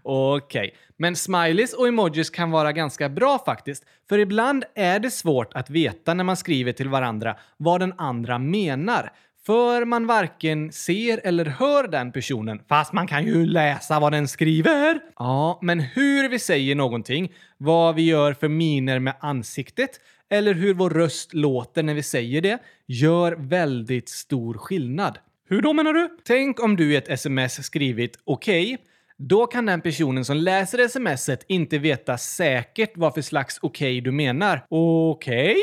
Okej, 0.02 0.68
okay. 0.68 0.70
men 0.96 1.16
smileys 1.16 1.72
och 1.72 1.88
emojis 1.88 2.30
kan 2.30 2.50
vara 2.50 2.72
ganska 2.72 3.08
bra 3.08 3.38
faktiskt. 3.46 3.84
För 4.08 4.18
ibland 4.18 4.64
är 4.74 4.98
det 4.98 5.10
svårt 5.10 5.54
att 5.54 5.70
veta 5.70 6.14
när 6.14 6.24
man 6.24 6.36
skriver 6.36 6.72
till 6.72 6.88
varandra 6.88 7.36
vad 7.56 7.80
den 7.80 7.94
andra 7.98 8.38
menar. 8.38 9.12
För 9.46 9.84
man 9.84 10.06
varken 10.06 10.72
ser 10.72 11.20
eller 11.24 11.44
hör 11.44 11.88
den 11.88 12.12
personen, 12.12 12.60
fast 12.68 12.92
man 12.92 13.06
kan 13.06 13.26
ju 13.26 13.46
läsa 13.46 14.00
vad 14.00 14.12
den 14.12 14.28
skriver. 14.28 15.00
Ja, 15.18 15.58
men 15.62 15.80
hur 15.80 16.28
vi 16.28 16.38
säger 16.38 16.74
någonting, 16.74 17.32
vad 17.56 17.94
vi 17.94 18.02
gör 18.02 18.34
för 18.34 18.48
miner 18.48 18.98
med 18.98 19.14
ansiktet 19.20 20.00
eller 20.32 20.54
hur 20.54 20.74
vår 20.74 20.90
röst 20.90 21.34
låter 21.34 21.82
när 21.82 21.94
vi 21.94 22.02
säger 22.02 22.40
det 22.40 22.58
gör 22.86 23.32
väldigt 23.32 24.08
stor 24.08 24.54
skillnad. 24.54 25.18
Hur 25.48 25.62
då 25.62 25.72
menar 25.72 25.92
du? 25.92 26.08
Tänk 26.24 26.62
om 26.62 26.76
du 26.76 26.92
i 26.92 26.96
ett 26.96 27.08
sms 27.08 27.64
skrivit 27.66 28.18
“okej” 28.24 28.74
okay, 28.74 28.86
då 29.16 29.46
kan 29.46 29.66
den 29.66 29.80
personen 29.80 30.24
som 30.24 30.36
läser 30.36 30.88
smset 30.88 31.44
inte 31.48 31.78
veta 31.78 32.18
säkert 32.18 32.92
vad 32.94 33.14
för 33.14 33.22
slags 33.22 33.58
okej 33.62 33.92
okay 33.92 34.00
du 34.00 34.12
menar. 34.12 34.66
Okej? 34.68 35.50
Okay? 35.50 35.62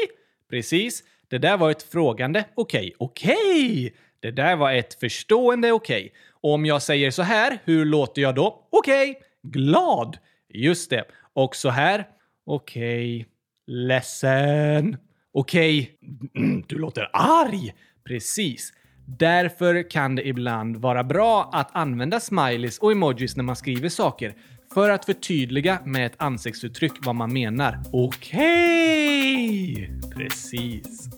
Precis. 0.49 1.03
Det 1.27 1.37
där 1.37 1.57
var 1.57 1.71
ett 1.71 1.83
frågande 1.83 2.43
okej. 2.55 2.79
Okay. 2.79 2.93
Okej! 2.97 3.95
Det 4.19 4.31
där 4.31 4.55
var 4.55 4.73
ett 4.73 4.99
förstående 4.99 5.71
okej. 5.71 6.13
Och 6.41 6.53
om 6.53 6.65
jag 6.65 6.81
säger 6.81 7.11
så 7.11 7.21
här, 7.21 7.59
hur 7.65 7.85
låter 7.85 8.21
jag 8.21 8.35
då? 8.35 8.67
Okej. 8.69 9.21
Glad. 9.43 10.17
Just 10.53 10.89
det. 10.89 11.03
Och 11.33 11.55
så 11.55 11.69
här. 11.69 12.07
Okej. 12.45 13.27
Ledsen. 13.69 14.97
Okej, 15.33 15.91
okay. 16.01 16.61
du 16.67 16.77
låter 16.77 17.09
arg. 17.13 17.73
Precis. 18.07 18.73
Därför 19.05 19.89
kan 19.89 20.15
det 20.15 20.27
ibland 20.27 20.77
vara 20.77 21.03
bra 21.03 21.49
att 21.53 21.75
använda 21.75 22.19
smileys 22.19 22.79
och 22.79 22.91
emojis 22.91 23.35
när 23.35 23.43
man 23.43 23.55
skriver 23.55 23.89
saker 23.89 24.33
för 24.73 24.89
att 24.89 25.05
förtydliga 25.05 25.79
med 25.85 26.05
ett 26.05 26.15
ansiktsuttryck 26.17 26.91
vad 27.05 27.15
man 27.15 27.33
menar. 27.33 27.79
Okej! 27.93 29.71
Okay. 29.71 30.11
Precis. 30.15 31.09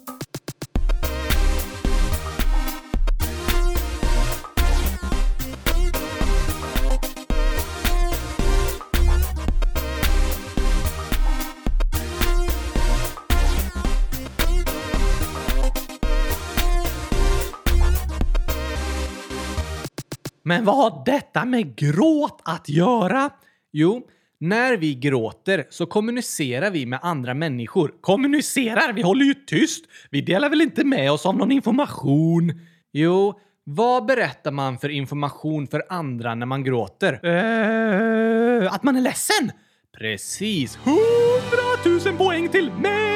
Men 20.51 20.65
vad 20.65 20.75
har 20.75 21.03
detta 21.05 21.45
med 21.45 21.75
gråt 21.75 22.41
att 22.43 22.69
göra? 22.69 23.29
Jo, 23.71 24.07
när 24.39 24.77
vi 24.77 24.95
gråter 24.95 25.65
så 25.69 25.85
kommunicerar 25.85 26.71
vi 26.71 26.85
med 26.85 26.99
andra 27.01 27.33
människor. 27.33 27.93
Kommunicerar? 28.01 28.93
Vi 28.93 29.01
håller 29.01 29.25
ju 29.25 29.33
tyst! 29.33 29.85
Vi 30.09 30.21
delar 30.21 30.49
väl 30.49 30.61
inte 30.61 30.83
med 30.83 31.11
oss 31.11 31.25
av 31.25 31.37
någon 31.37 31.51
information? 31.51 32.53
Jo, 32.93 33.39
vad 33.63 34.05
berättar 34.05 34.51
man 34.51 34.77
för 34.77 34.89
information 34.89 35.67
för 35.67 35.83
andra 35.89 36.35
när 36.35 36.45
man 36.45 36.63
gråter? 36.63 37.25
Uh, 37.25 38.73
att 38.73 38.83
man 38.83 38.95
är 38.95 39.01
ledsen! 39.01 39.51
Precis. 39.97 40.79
100 40.83 42.05
000 42.05 42.17
poäng 42.17 42.49
till 42.49 42.71
mig! 42.71 43.10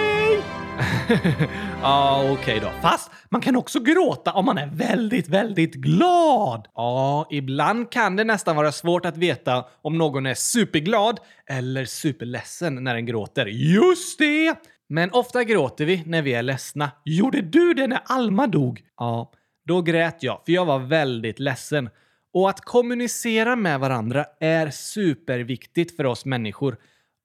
ja, 1.82 2.22
okej 2.24 2.34
okay 2.34 2.60
då. 2.60 2.82
Fast 2.82 3.12
man 3.30 3.42
kan 3.42 3.56
också 3.56 3.80
gråta 3.80 4.32
om 4.34 4.46
man 4.46 4.58
är 4.58 4.68
väldigt, 4.68 5.28
väldigt 5.28 5.74
glad. 5.74 6.68
Ja, 6.76 7.28
ibland 7.32 7.92
kan 7.92 8.16
det 8.16 8.24
nästan 8.24 8.56
vara 8.56 8.72
svårt 8.72 9.06
att 9.06 9.18
veta 9.18 9.66
om 9.82 9.98
någon 9.98 10.26
är 10.26 10.34
superglad 10.34 11.20
eller 11.50 11.86
superledsen 11.86 12.84
när 12.84 12.94
den 12.96 13.06
gråter. 13.06 13.46
Just 13.46 14.20
det! 14.20 14.56
Men 14.90 15.12
ofta 15.12 15.44
gråter 15.44 15.86
vi 15.86 16.04
när 16.06 16.22
vi 16.22 16.34
är 16.34 16.44
ledsna. 16.44 16.92
Gjorde 17.06 17.42
du 17.42 17.74
det 17.74 17.88
när 17.88 18.02
Alma 18.06 18.48
dog? 18.48 18.82
Ja, 18.98 19.32
då 19.66 19.82
grät 19.82 20.24
jag, 20.24 20.42
för 20.46 20.52
jag 20.52 20.66
var 20.66 20.80
väldigt 20.80 21.40
ledsen. 21.40 21.90
Och 22.34 22.50
att 22.50 22.62
kommunicera 22.62 23.56
med 23.56 23.80
varandra 23.80 24.26
är 24.40 24.70
superviktigt 24.70 25.96
för 25.96 26.06
oss 26.06 26.26
människor. 26.26 26.78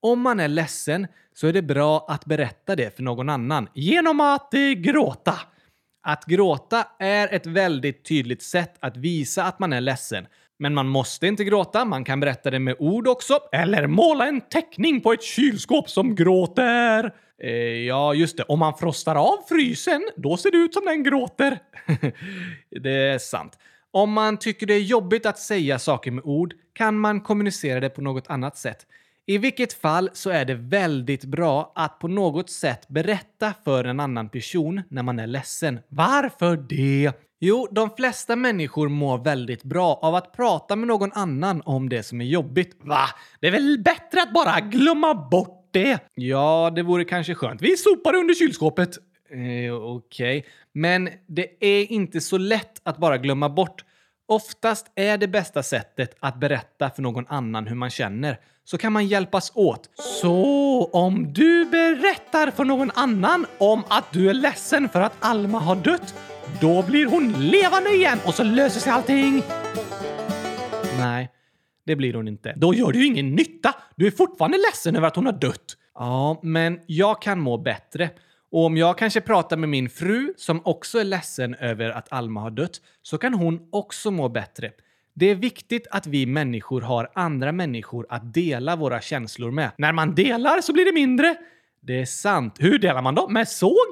Om 0.02 0.20
man 0.20 0.40
är 0.40 0.48
ledsen 0.48 1.06
så 1.34 1.46
är 1.46 1.52
det 1.52 1.62
bra 1.62 2.06
att 2.08 2.24
berätta 2.24 2.76
det 2.76 2.96
för 2.96 3.02
någon 3.02 3.28
annan 3.28 3.68
genom 3.74 4.20
att 4.20 4.54
eh, 4.54 4.60
gråta. 4.60 5.34
Att 6.02 6.24
gråta 6.24 6.86
är 6.98 7.34
ett 7.34 7.46
väldigt 7.46 8.04
tydligt 8.04 8.42
sätt 8.42 8.74
att 8.80 8.96
visa 8.96 9.44
att 9.44 9.58
man 9.58 9.72
är 9.72 9.80
ledsen. 9.80 10.26
Men 10.58 10.74
man 10.74 10.88
måste 10.88 11.26
inte 11.26 11.44
gråta, 11.44 11.84
man 11.84 12.04
kan 12.04 12.20
berätta 12.20 12.50
det 12.50 12.58
med 12.58 12.76
ord 12.78 13.08
också. 13.08 13.38
Eller 13.52 13.86
måla 13.86 14.26
en 14.28 14.40
teckning 14.40 15.00
på 15.00 15.12
ett 15.12 15.22
kylskåp 15.22 15.90
som 15.90 16.14
gråter. 16.14 17.14
Eh, 17.42 17.50
ja, 17.86 18.14
just 18.14 18.36
det. 18.36 18.42
Om 18.42 18.58
man 18.58 18.74
frostar 18.74 19.14
av 19.16 19.36
frysen, 19.48 20.10
då 20.16 20.36
ser 20.36 20.50
det 20.50 20.58
ut 20.58 20.74
som 20.74 20.84
den 20.84 21.02
gråter. 21.02 21.58
det 22.82 22.90
är 22.90 23.18
sant. 23.18 23.58
Om 23.90 24.12
man 24.12 24.36
tycker 24.36 24.66
det 24.66 24.74
är 24.74 24.80
jobbigt 24.80 25.26
att 25.26 25.38
säga 25.38 25.78
saker 25.78 26.10
med 26.10 26.24
ord 26.24 26.54
kan 26.72 26.98
man 26.98 27.20
kommunicera 27.20 27.80
det 27.80 27.90
på 27.90 28.00
något 28.00 28.30
annat 28.30 28.56
sätt. 28.56 28.86
I 29.30 29.38
vilket 29.38 29.72
fall 29.72 30.10
så 30.12 30.30
är 30.30 30.44
det 30.44 30.54
väldigt 30.54 31.24
bra 31.24 31.72
att 31.74 31.98
på 31.98 32.08
något 32.08 32.50
sätt 32.50 32.88
berätta 32.88 33.54
för 33.64 33.84
en 33.84 34.00
annan 34.00 34.28
person 34.28 34.82
när 34.88 35.02
man 35.02 35.18
är 35.18 35.26
ledsen. 35.26 35.78
Varför 35.88 36.56
det? 36.56 37.12
Jo, 37.40 37.68
de 37.70 37.90
flesta 37.90 38.36
människor 38.36 38.88
mår 38.88 39.18
väldigt 39.18 39.62
bra 39.62 39.98
av 40.02 40.14
att 40.14 40.32
prata 40.32 40.76
med 40.76 40.88
någon 40.88 41.12
annan 41.12 41.62
om 41.64 41.88
det 41.88 42.02
som 42.02 42.20
är 42.20 42.24
jobbigt. 42.24 42.76
Va? 42.82 43.04
Det 43.40 43.46
är 43.46 43.50
väl 43.50 43.82
bättre 43.84 44.22
att 44.22 44.32
bara 44.32 44.60
glömma 44.60 45.14
bort 45.14 45.68
det? 45.70 45.98
Ja, 46.14 46.72
det 46.74 46.82
vore 46.82 47.04
kanske 47.04 47.34
skönt. 47.34 47.62
Vi 47.62 47.76
sopar 47.76 48.14
under 48.14 48.34
kylskåpet. 48.34 48.96
Eh, 49.30 49.74
Okej, 49.74 50.38
okay. 50.38 50.42
men 50.72 51.08
det 51.26 51.64
är 51.64 51.92
inte 51.92 52.20
så 52.20 52.38
lätt 52.38 52.80
att 52.82 52.98
bara 52.98 53.18
glömma 53.18 53.48
bort. 53.48 53.84
Oftast 54.30 54.86
är 54.94 55.18
det 55.18 55.28
bästa 55.28 55.62
sättet 55.62 56.16
att 56.20 56.40
berätta 56.40 56.90
för 56.90 57.02
någon 57.02 57.26
annan 57.28 57.66
hur 57.66 57.76
man 57.76 57.90
känner 57.90 58.38
så 58.64 58.78
kan 58.78 58.92
man 58.92 59.06
hjälpas 59.06 59.52
åt. 59.54 59.90
Så 60.22 60.90
om 60.92 61.32
du 61.32 61.64
berättar 61.64 62.50
för 62.50 62.64
någon 62.64 62.90
annan 62.94 63.46
om 63.58 63.82
att 63.88 64.12
du 64.12 64.30
är 64.30 64.34
ledsen 64.34 64.88
för 64.88 65.00
att 65.00 65.12
Alma 65.20 65.58
har 65.58 65.76
dött, 65.76 66.14
då 66.60 66.82
blir 66.82 67.06
hon 67.06 67.32
levande 67.32 67.90
igen 67.90 68.18
och 68.26 68.34
så 68.34 68.42
löser 68.42 68.80
sig 68.80 68.92
allting. 68.92 69.42
Nej, 70.98 71.30
det 71.86 71.96
blir 71.96 72.14
hon 72.14 72.28
inte. 72.28 72.54
Då 72.56 72.74
gör 72.74 72.92
du 72.92 72.98
ju 72.98 73.06
ingen 73.06 73.34
nytta. 73.34 73.74
Du 73.96 74.06
är 74.06 74.10
fortfarande 74.10 74.58
ledsen 74.58 74.96
över 74.96 75.08
att 75.08 75.16
hon 75.16 75.26
har 75.26 75.32
dött. 75.32 75.76
Ja, 75.94 76.40
men 76.42 76.80
jag 76.86 77.22
kan 77.22 77.40
må 77.40 77.58
bättre. 77.58 78.10
Och 78.50 78.64
om 78.64 78.76
jag 78.76 78.98
kanske 78.98 79.20
pratar 79.20 79.56
med 79.56 79.68
min 79.68 79.88
fru 79.88 80.34
som 80.36 80.60
också 80.64 80.98
är 80.98 81.04
ledsen 81.04 81.54
över 81.54 81.90
att 81.90 82.12
Alma 82.12 82.40
har 82.40 82.50
dött 82.50 82.80
så 83.02 83.18
kan 83.18 83.34
hon 83.34 83.68
också 83.72 84.10
må 84.10 84.28
bättre. 84.28 84.70
Det 85.14 85.26
är 85.26 85.34
viktigt 85.34 85.86
att 85.90 86.06
vi 86.06 86.26
människor 86.26 86.80
har 86.80 87.10
andra 87.14 87.52
människor 87.52 88.06
att 88.08 88.34
dela 88.34 88.76
våra 88.76 89.00
känslor 89.00 89.50
med. 89.50 89.70
När 89.76 89.92
man 89.92 90.14
delar 90.14 90.60
så 90.60 90.72
blir 90.72 90.84
det 90.84 90.92
mindre. 90.92 91.36
Det 91.80 92.00
är 92.00 92.04
sant. 92.04 92.56
Hur 92.58 92.78
delar 92.78 93.02
man 93.02 93.14
då? 93.14 93.28
Med 93.28 93.48
såg? 93.48 93.86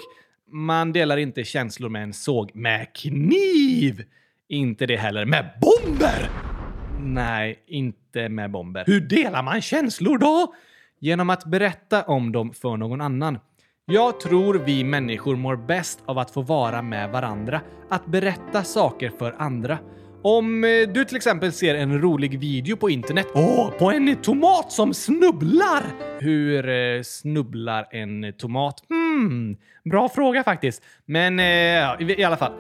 Man 0.51 0.92
delar 0.92 1.16
inte 1.16 1.44
känslor 1.44 1.88
med 1.88 2.03
en 2.03 2.12
såg. 2.12 2.55
Med 2.55 2.94
kniv! 2.94 4.05
Inte 4.49 4.87
det 4.87 4.97
heller. 4.97 5.25
Med 5.25 5.51
bomber! 5.61 6.31
Nej, 7.01 7.62
inte 7.66 8.29
med 8.29 8.51
bomber. 8.51 8.85
Hur 8.87 9.01
delar 9.01 9.42
man 9.42 9.61
känslor 9.61 10.18
då? 10.18 10.55
Genom 10.99 11.31
att 11.31 11.44
berätta 11.44 12.03
om 12.03 12.33
dem 12.33 12.53
för 12.53 12.77
någon 12.77 13.01
annan. 13.01 13.38
Jag 13.90 14.20
tror 14.20 14.55
vi 14.55 14.85
människor 14.85 15.37
mår 15.37 15.57
bäst 15.57 16.03
av 16.07 16.18
att 16.18 16.31
få 16.31 16.42
vara 16.42 16.83
med 16.83 17.11
varandra, 17.11 17.61
att 17.88 18.07
berätta 18.07 18.64
saker 18.64 19.12
för 19.18 19.35
andra. 19.38 19.79
Om 20.22 20.64
eh, 20.64 20.70
du 20.94 21.05
till 21.05 21.16
exempel 21.16 21.53
ser 21.53 21.74
en 21.74 22.01
rolig 22.01 22.38
video 22.40 22.77
på 22.77 22.90
internet 22.90 23.27
Åh, 23.35 23.70
på 23.70 23.90
en 23.90 24.16
tomat 24.16 24.72
som 24.72 24.94
snubblar! 24.94 25.83
Hur 26.20 26.68
eh, 26.68 27.03
snubblar 27.03 27.87
en 27.90 28.33
tomat? 28.38 28.83
Hmm, 28.88 29.57
bra 29.90 30.09
fråga 30.09 30.42
faktiskt. 30.42 30.83
Men 31.07 31.38
eh, 31.40 31.44
i, 32.09 32.20
i 32.20 32.24
alla 32.24 32.37
fall. 32.37 32.53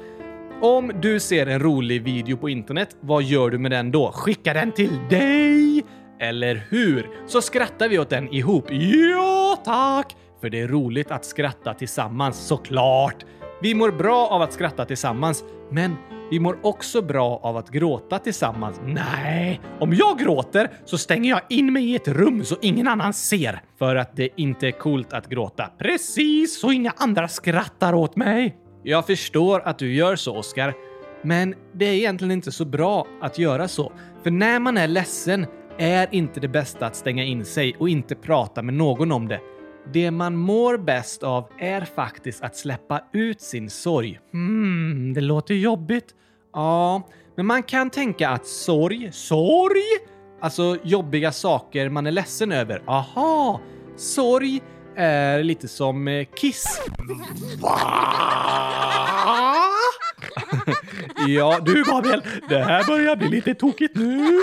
Om 0.60 0.92
du 1.02 1.20
ser 1.20 1.46
en 1.46 1.60
rolig 1.60 2.02
video 2.02 2.36
på 2.36 2.48
internet, 2.48 2.96
vad 3.00 3.22
gör 3.22 3.50
du 3.50 3.58
med 3.58 3.70
den 3.70 3.90
då? 3.90 4.12
Skickar 4.12 4.54
den 4.54 4.72
till 4.72 4.98
dig! 5.10 5.84
Eller 6.20 6.66
hur? 6.68 7.10
Så 7.26 7.40
skrattar 7.40 7.88
vi 7.88 7.98
åt 7.98 8.10
den 8.10 8.34
ihop. 8.34 8.66
Ja, 8.70 9.62
tack! 9.64 10.16
För 10.40 10.50
det 10.50 10.60
är 10.60 10.68
roligt 10.68 11.10
att 11.10 11.24
skratta 11.24 11.74
tillsammans, 11.74 12.46
såklart! 12.46 13.24
Vi 13.62 13.74
mår 13.74 13.90
bra 13.90 14.26
av 14.26 14.42
att 14.42 14.52
skratta 14.52 14.84
tillsammans, 14.84 15.44
men 15.70 15.96
vi 16.30 16.40
mår 16.40 16.58
också 16.62 17.02
bra 17.02 17.40
av 17.42 17.56
att 17.56 17.70
gråta 17.70 18.18
tillsammans. 18.18 18.80
Nej, 18.84 19.60
om 19.80 19.94
jag 19.94 20.18
gråter 20.18 20.70
så 20.84 20.98
stänger 20.98 21.30
jag 21.30 21.40
in 21.48 21.72
mig 21.72 21.90
i 21.90 21.96
ett 21.96 22.08
rum 22.08 22.44
så 22.44 22.56
ingen 22.62 22.88
annan 22.88 23.12
ser. 23.12 23.60
För 23.78 23.96
att 23.96 24.16
det 24.16 24.28
inte 24.36 24.66
är 24.66 24.72
coolt 24.72 25.12
att 25.12 25.28
gråta. 25.28 25.70
Precis, 25.78 26.60
så 26.60 26.72
inga 26.72 26.92
andra 26.96 27.28
skrattar 27.28 27.94
åt 27.94 28.16
mig. 28.16 28.56
Jag 28.82 29.06
förstår 29.06 29.60
att 29.60 29.78
du 29.78 29.94
gör 29.94 30.16
så, 30.16 30.36
Oskar. 30.36 30.74
Men 31.22 31.54
det 31.72 31.84
är 31.84 31.92
egentligen 31.92 32.32
inte 32.32 32.52
så 32.52 32.64
bra 32.64 33.06
att 33.20 33.38
göra 33.38 33.68
så. 33.68 33.92
För 34.22 34.30
när 34.30 34.58
man 34.58 34.76
är 34.76 34.88
ledsen 34.88 35.46
är 35.78 36.08
inte 36.14 36.40
det 36.40 36.48
bästa 36.48 36.86
att 36.86 36.96
stänga 36.96 37.24
in 37.24 37.44
sig 37.44 37.76
och 37.78 37.88
inte 37.88 38.14
prata 38.14 38.62
med 38.62 38.74
någon 38.74 39.12
om 39.12 39.28
det. 39.28 39.40
Det 39.92 40.10
man 40.10 40.36
mår 40.36 40.76
bäst 40.76 41.22
av 41.22 41.48
är 41.58 41.80
faktiskt 41.80 42.42
att 42.42 42.56
släppa 42.56 43.00
ut 43.12 43.40
sin 43.40 43.70
sorg. 43.70 44.20
Hmm, 44.32 45.14
det 45.14 45.20
låter 45.20 45.54
jobbigt. 45.54 46.14
Ja, 46.52 47.02
men 47.36 47.46
man 47.46 47.62
kan 47.62 47.90
tänka 47.90 48.28
att 48.28 48.46
sorg, 48.46 49.10
sorg? 49.12 49.82
Alltså 50.40 50.76
jobbiga 50.82 51.32
saker 51.32 51.88
man 51.88 52.06
är 52.06 52.10
ledsen 52.10 52.52
över. 52.52 52.82
Aha! 52.86 53.60
Sorg 53.96 54.62
är 54.96 55.42
lite 55.42 55.68
som 55.68 56.08
eh, 56.08 56.26
kiss. 56.34 56.80
Va? 57.62 57.78
ja, 61.26 61.60
du 61.64 61.84
Gabriel, 61.84 62.22
det 62.48 62.64
här 62.64 62.84
börjar 62.86 63.16
bli 63.16 63.28
lite 63.28 63.54
tokigt 63.54 63.96
nu. 63.96 64.40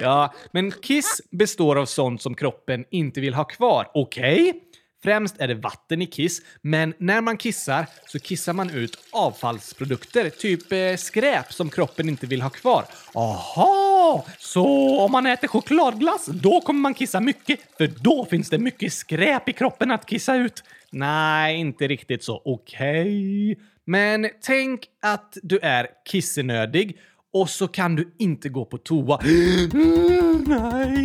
ja, 0.00 0.34
men 0.52 0.70
kiss 0.70 1.20
består 1.30 1.76
av 1.76 1.86
sånt 1.86 2.22
som 2.22 2.34
kroppen 2.34 2.84
inte 2.90 3.20
vill 3.20 3.34
ha 3.34 3.44
kvar. 3.44 3.90
Okej? 3.94 4.48
Okay? 4.48 4.60
Främst 5.02 5.40
är 5.40 5.48
det 5.48 5.54
vatten 5.54 6.02
i 6.02 6.06
kiss, 6.06 6.42
men 6.62 6.94
när 6.98 7.20
man 7.20 7.36
kissar 7.36 7.86
så 8.06 8.18
kissar 8.18 8.52
man 8.52 8.70
ut 8.70 8.98
avfallsprodukter, 9.12 10.30
typ 10.30 10.72
eh, 10.72 10.96
skräp 10.96 11.52
som 11.52 11.70
kroppen 11.70 12.08
inte 12.08 12.26
vill 12.26 12.42
ha 12.42 12.50
kvar. 12.50 12.84
Aha! 13.14 14.26
Så 14.38 14.98
om 15.00 15.12
man 15.12 15.26
äter 15.26 15.48
chokladglass, 15.48 16.26
då 16.26 16.60
kommer 16.60 16.80
man 16.80 16.94
kissa 16.94 17.20
mycket, 17.20 17.60
för 17.76 17.86
då 17.86 18.24
finns 18.24 18.50
det 18.50 18.58
mycket 18.58 18.92
skräp 18.92 19.48
i 19.48 19.52
kroppen 19.52 19.90
att 19.90 20.06
kissa 20.06 20.36
ut. 20.36 20.62
Nej, 20.90 21.56
inte 21.56 21.88
riktigt 21.88 22.24
så. 22.24 22.42
Okej. 22.44 23.52
Okay. 23.52 23.64
Men 23.90 24.28
tänk 24.40 24.80
att 25.02 25.36
du 25.42 25.58
är 25.58 25.86
kissenödig 26.10 26.98
och 27.32 27.50
så 27.50 27.68
kan 27.68 27.96
du 27.96 28.14
inte 28.18 28.48
gå 28.48 28.64
på 28.64 28.78
toa. 28.78 29.20
Mm, 29.24 30.44
nej! 30.46 30.98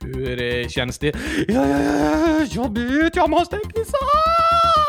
Hur 0.00 0.42
eh, 0.42 0.68
känns 0.68 0.98
det? 0.98 1.16
Ja, 1.48 1.68
ja, 1.68 1.80
ja, 1.82 2.44
jobbigt! 2.50 3.16
Jag 3.16 3.30
måste 3.30 3.58
kissa! 3.74 3.96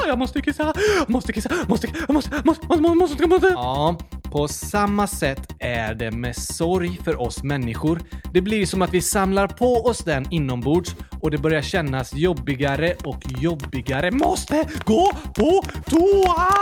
Jag 0.08 0.20
måste 0.20 0.42
kissa! 0.42 0.74
Måste 1.08 1.34
kissa! 1.34 1.50
Måste, 1.68 1.88
måste, 2.10 2.42
måste, 2.44 2.68
måste, 2.68 2.68
måste, 2.68 2.96
måste, 2.96 3.28
måste. 3.28 3.48
Ja, 3.48 3.98
på 4.32 4.48
samma 4.48 5.08
sätt 5.08 5.56
är 5.60 5.96
det 5.96 6.12
med 6.12 6.36
sorg 6.36 7.00
för 7.04 7.22
oss 7.22 7.44
människor. 7.44 8.02
Det 8.34 8.42
blir 8.42 8.66
som 8.66 8.82
att 8.82 8.94
vi 8.94 9.02
samlar 9.02 9.48
på 9.48 9.86
oss 9.86 9.98
den 9.98 10.28
inombords 10.32 10.96
och 11.22 11.32
det 11.32 11.38
börjar 11.38 11.62
kännas 11.62 12.14
jobbigare 12.14 12.96
och 13.04 13.22
jobbigare. 13.40 14.12
Måste 14.12 14.70
gå 14.86 15.12
på 15.36 15.64
toa! 15.86 16.54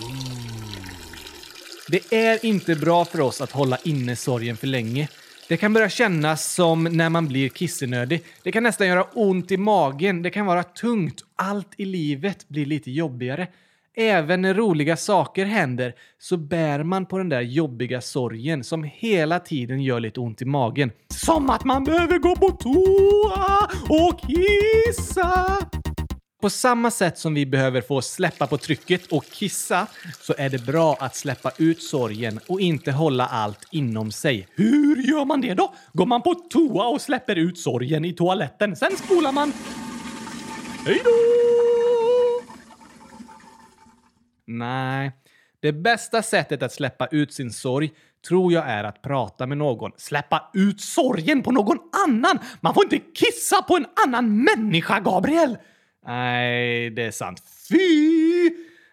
Mm. 0.00 0.42
Det 1.88 2.12
är 2.16 2.46
inte 2.46 2.74
bra 2.74 3.04
för 3.04 3.20
oss 3.20 3.40
att 3.40 3.52
hålla 3.52 3.78
inne 3.84 4.16
sorgen 4.16 4.56
för 4.56 4.66
länge. 4.66 5.08
Det 5.52 5.56
kan 5.56 5.72
börja 5.72 5.88
kännas 5.88 6.54
som 6.54 6.84
när 6.84 7.08
man 7.08 7.28
blir 7.28 7.48
kissenödig. 7.48 8.22
Det 8.42 8.52
kan 8.52 8.62
nästan 8.62 8.86
göra 8.86 9.02
ont 9.02 9.50
i 9.50 9.56
magen. 9.56 10.22
Det 10.22 10.30
kan 10.30 10.46
vara 10.46 10.62
tungt. 10.62 11.20
Allt 11.36 11.68
i 11.76 11.84
livet 11.84 12.48
blir 12.48 12.66
lite 12.66 12.90
jobbigare. 12.90 13.46
Även 13.96 14.42
när 14.42 14.54
roliga 14.54 14.96
saker 14.96 15.44
händer 15.44 15.94
så 16.18 16.36
bär 16.36 16.82
man 16.82 17.06
på 17.06 17.18
den 17.18 17.28
där 17.28 17.40
jobbiga 17.40 18.00
sorgen 18.00 18.64
som 18.64 18.84
hela 18.84 19.38
tiden 19.38 19.82
gör 19.82 20.00
lite 20.00 20.20
ont 20.20 20.42
i 20.42 20.44
magen. 20.44 20.90
Som 21.08 21.50
att 21.50 21.64
man 21.64 21.84
behöver 21.84 22.18
gå 22.18 22.36
på 22.36 22.50
toa 22.50 23.68
och 23.88 24.20
kissa! 24.20 25.58
På 26.42 26.50
samma 26.50 26.90
sätt 26.90 27.18
som 27.18 27.34
vi 27.34 27.46
behöver 27.46 27.80
få 27.80 28.02
släppa 28.02 28.46
på 28.46 28.58
trycket 28.58 29.12
och 29.12 29.24
kissa 29.24 29.86
så 30.20 30.34
är 30.38 30.50
det 30.50 30.66
bra 30.66 30.96
att 31.00 31.16
släppa 31.16 31.52
ut 31.58 31.82
sorgen 31.82 32.40
och 32.46 32.60
inte 32.60 32.92
hålla 32.92 33.26
allt 33.26 33.68
inom 33.70 34.12
sig. 34.12 34.48
Hur 34.54 34.96
gör 34.96 35.24
man 35.24 35.40
det 35.40 35.54
då? 35.54 35.74
Går 35.92 36.06
man 36.06 36.22
på 36.22 36.34
toa 36.34 36.88
och 36.88 37.00
släpper 37.00 37.36
ut 37.36 37.58
sorgen 37.58 38.04
i 38.04 38.12
toaletten? 38.12 38.76
Sen 38.76 38.96
spolar 38.96 39.32
man... 39.32 39.52
Hej 40.86 41.00
då! 41.04 41.10
Nej, 44.46 45.12
det 45.60 45.72
bästa 45.72 46.22
sättet 46.22 46.62
att 46.62 46.72
släppa 46.72 47.06
ut 47.06 47.32
sin 47.32 47.50
sorg 47.52 47.90
tror 48.28 48.52
jag 48.52 48.68
är 48.68 48.84
att 48.84 49.02
prata 49.02 49.46
med 49.46 49.58
någon. 49.58 49.92
Släppa 49.96 50.50
ut 50.54 50.80
sorgen 50.80 51.42
på 51.42 51.50
någon 51.50 51.78
annan! 52.06 52.38
Man 52.60 52.74
får 52.74 52.84
inte 52.84 52.98
kissa 52.98 53.62
på 53.62 53.76
en 53.76 53.86
annan 54.06 54.44
människa, 54.44 55.00
Gabriel! 55.00 55.56
Nej, 56.06 56.90
det 56.90 57.02
är 57.02 57.10
sant. 57.10 57.42
Fy! 57.68 58.50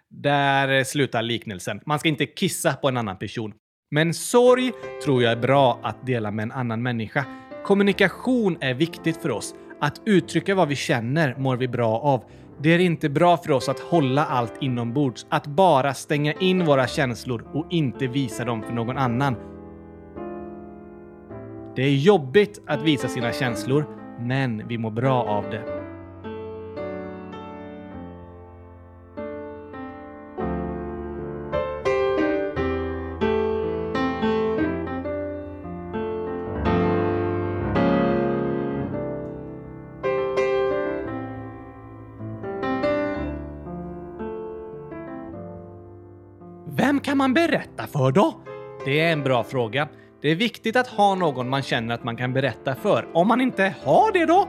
Där 0.09 0.83
slutar 0.83 1.21
liknelsen. 1.21 1.81
Man 1.85 1.99
ska 1.99 2.09
inte 2.09 2.25
kissa 2.25 2.73
på 2.73 2.87
en 2.87 2.97
annan 2.97 3.17
person. 3.17 3.53
Men 3.91 4.13
sorg 4.13 4.71
tror 5.03 5.23
jag 5.23 5.31
är 5.31 5.41
bra 5.41 5.79
att 5.83 6.05
dela 6.05 6.31
med 6.31 6.43
en 6.43 6.51
annan 6.51 6.81
människa. 6.81 7.25
Kommunikation 7.63 8.57
är 8.61 8.73
viktigt 8.73 9.17
för 9.17 9.31
oss. 9.31 9.55
Att 9.81 10.01
uttrycka 10.05 10.55
vad 10.55 10.67
vi 10.67 10.75
känner 10.75 11.35
mår 11.37 11.57
vi 11.57 11.67
bra 11.67 11.99
av. 11.99 12.23
Det 12.61 12.69
är 12.69 12.79
inte 12.79 13.09
bra 13.09 13.37
för 13.37 13.51
oss 13.51 13.69
att 13.69 13.79
hålla 13.79 14.25
allt 14.25 14.53
inombords, 14.61 15.25
att 15.29 15.47
bara 15.47 15.93
stänga 15.93 16.33
in 16.33 16.65
våra 16.65 16.87
känslor 16.87 17.47
och 17.53 17.67
inte 17.69 18.07
visa 18.07 18.45
dem 18.45 18.63
för 18.63 18.73
någon 18.73 18.97
annan. 18.97 19.35
Det 21.75 21.81
är 21.83 21.95
jobbigt 21.95 22.61
att 22.67 22.81
visa 22.81 23.07
sina 23.07 23.31
känslor, 23.31 23.85
men 24.19 24.67
vi 24.67 24.77
mår 24.77 24.91
bra 24.91 25.23
av 25.23 25.43
det. 25.43 25.78
Berätta 47.59 47.87
för 47.87 48.11
då? 48.11 48.33
Det 48.85 48.99
är 48.99 49.11
en 49.11 49.23
bra 49.23 49.43
fråga. 49.43 49.87
Det 50.21 50.29
är 50.29 50.35
viktigt 50.35 50.75
att 50.75 50.87
ha 50.87 51.15
någon 51.15 51.49
man 51.49 51.61
känner 51.61 51.95
att 51.95 52.03
man 52.03 52.17
kan 52.17 52.33
berätta 52.33 52.75
för. 52.75 53.07
Om 53.13 53.27
man 53.27 53.41
inte 53.41 53.75
har 53.83 54.11
det 54.11 54.25
då? 54.25 54.47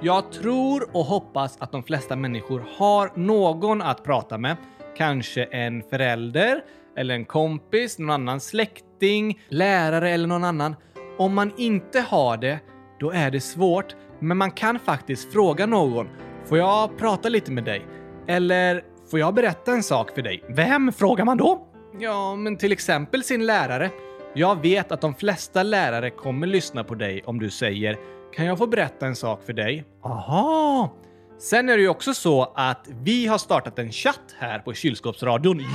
Jag 0.00 0.32
tror 0.32 0.88
och 0.92 1.04
hoppas 1.04 1.56
att 1.60 1.72
de 1.72 1.82
flesta 1.82 2.16
människor 2.16 2.64
har 2.76 3.12
någon 3.14 3.82
att 3.82 4.04
prata 4.04 4.38
med. 4.38 4.56
Kanske 4.96 5.44
en 5.44 5.82
förälder, 5.82 6.60
eller 6.96 7.14
en 7.14 7.24
kompis, 7.24 7.98
någon 7.98 8.10
annan 8.10 8.40
släkting, 8.40 9.40
lärare 9.48 10.10
eller 10.10 10.26
någon 10.28 10.44
annan. 10.44 10.76
Om 11.18 11.34
man 11.34 11.52
inte 11.56 12.00
har 12.00 12.36
det, 12.36 12.58
då 13.00 13.10
är 13.10 13.30
det 13.30 13.40
svårt. 13.40 13.96
Men 14.18 14.36
man 14.36 14.50
kan 14.50 14.78
faktiskt 14.78 15.32
fråga 15.32 15.66
någon. 15.66 16.08
Får 16.46 16.58
jag 16.58 16.98
prata 16.98 17.28
lite 17.28 17.52
med 17.52 17.64
dig? 17.64 17.86
Eller 18.28 18.84
får 19.10 19.18
jag 19.20 19.34
berätta 19.34 19.72
en 19.72 19.82
sak 19.82 20.10
för 20.14 20.22
dig? 20.22 20.44
Vem 20.48 20.92
frågar 20.92 21.24
man 21.24 21.36
då? 21.36 21.69
Ja, 21.98 22.36
men 22.36 22.56
till 22.56 22.72
exempel 22.72 23.24
sin 23.24 23.46
lärare. 23.46 23.90
Jag 24.34 24.62
vet 24.62 24.92
att 24.92 25.00
de 25.00 25.14
flesta 25.14 25.62
lärare 25.62 26.10
kommer 26.10 26.46
lyssna 26.46 26.84
på 26.84 26.94
dig 26.94 27.22
om 27.24 27.38
du 27.38 27.50
säger 27.50 27.96
“Kan 28.32 28.46
jag 28.46 28.58
få 28.58 28.66
berätta 28.66 29.06
en 29.06 29.16
sak 29.16 29.44
för 29.46 29.52
dig?” 29.52 29.84
Aha! 30.04 30.96
Sen 31.38 31.68
är 31.68 31.76
det 31.76 31.82
ju 31.82 31.88
också 31.88 32.14
så 32.14 32.52
att 32.56 32.88
vi 33.02 33.26
har 33.26 33.38
startat 33.38 33.78
en 33.78 33.92
chatt 33.92 34.36
här 34.38 34.58
på 34.58 34.74
kylskåpsradion. 34.74 35.58
Just 35.58 35.70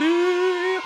det! 0.00 0.80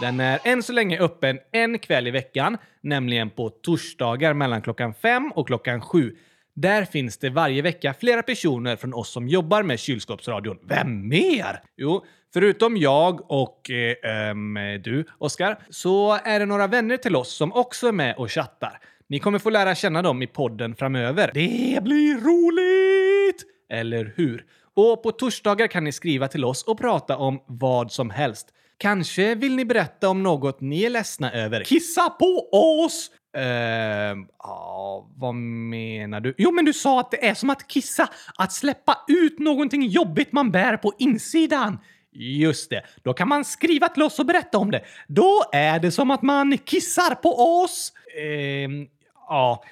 Den 0.00 0.20
är 0.20 0.40
än 0.44 0.62
så 0.62 0.72
länge 0.72 0.98
öppen 0.98 1.38
en 1.52 1.78
kväll 1.78 2.06
i 2.06 2.10
veckan, 2.10 2.58
nämligen 2.80 3.30
på 3.30 3.50
torsdagar 3.50 4.34
mellan 4.34 4.62
klockan 4.62 4.94
fem 4.94 5.32
och 5.34 5.46
klockan 5.46 5.80
sju. 5.80 6.16
Där 6.54 6.84
finns 6.84 7.18
det 7.18 7.30
varje 7.30 7.62
vecka 7.62 7.94
flera 8.00 8.22
personer 8.22 8.76
från 8.76 8.94
oss 8.94 9.10
som 9.12 9.28
jobbar 9.28 9.62
med 9.62 9.78
kylskåpsradion. 9.78 10.58
Vem 10.62 11.08
mer? 11.08 11.62
Jo, 11.76 12.04
förutom 12.32 12.76
jag 12.76 13.30
och 13.30 13.70
eh, 13.70 14.28
ähm, 14.30 14.58
du, 14.84 15.04
Oskar, 15.18 15.58
så 15.70 16.18
är 16.24 16.38
det 16.38 16.46
några 16.46 16.66
vänner 16.66 16.96
till 16.96 17.16
oss 17.16 17.36
som 17.36 17.52
också 17.52 17.88
är 17.88 17.92
med 17.92 18.16
och 18.16 18.30
chattar. 18.30 18.80
Ni 19.08 19.18
kommer 19.18 19.38
få 19.38 19.50
lära 19.50 19.74
känna 19.74 20.02
dem 20.02 20.22
i 20.22 20.26
podden 20.26 20.74
framöver. 20.74 21.30
Det 21.34 21.82
blir 21.82 22.14
roligt! 22.14 23.44
Eller 23.72 24.12
hur? 24.16 24.44
Och 24.74 25.02
på 25.02 25.12
torsdagar 25.12 25.66
kan 25.66 25.84
ni 25.84 25.92
skriva 25.92 26.28
till 26.28 26.44
oss 26.44 26.62
och 26.64 26.78
prata 26.78 27.16
om 27.16 27.42
vad 27.46 27.92
som 27.92 28.10
helst. 28.10 28.48
Kanske 28.78 29.34
vill 29.34 29.56
ni 29.56 29.64
berätta 29.64 30.08
om 30.08 30.22
något 30.22 30.60
ni 30.60 30.84
är 30.84 30.90
ledsna 30.90 31.32
över. 31.32 31.64
Kissa 31.64 32.10
på 32.10 32.48
oss! 32.52 33.10
Eh... 33.36 34.16
ja, 34.38 35.10
vad 35.16 35.34
menar 35.34 36.20
du? 36.20 36.34
Jo, 36.38 36.52
men 36.52 36.64
du 36.64 36.72
sa 36.72 37.00
att 37.00 37.10
det 37.10 37.26
är 37.26 37.34
som 37.34 37.50
att 37.50 37.68
kissa. 37.68 38.08
Att 38.38 38.52
släppa 38.52 38.96
ut 39.08 39.38
någonting 39.38 39.86
jobbigt 39.86 40.32
man 40.32 40.50
bär 40.50 40.76
på 40.76 40.92
insidan. 40.98 41.78
Just 42.12 42.70
det, 42.70 42.82
då 43.02 43.12
kan 43.12 43.28
man 43.28 43.44
skriva 43.44 43.88
till 43.88 44.02
oss 44.02 44.18
och 44.18 44.26
berätta 44.26 44.58
om 44.58 44.70
det. 44.70 44.84
Då 45.08 45.42
är 45.52 45.78
det 45.78 45.90
som 45.90 46.10
att 46.10 46.22
man 46.22 46.58
kissar 46.58 47.14
på 47.14 47.62
oss. 47.62 47.92
Ehm, 48.22 48.86
ja, 49.28 49.64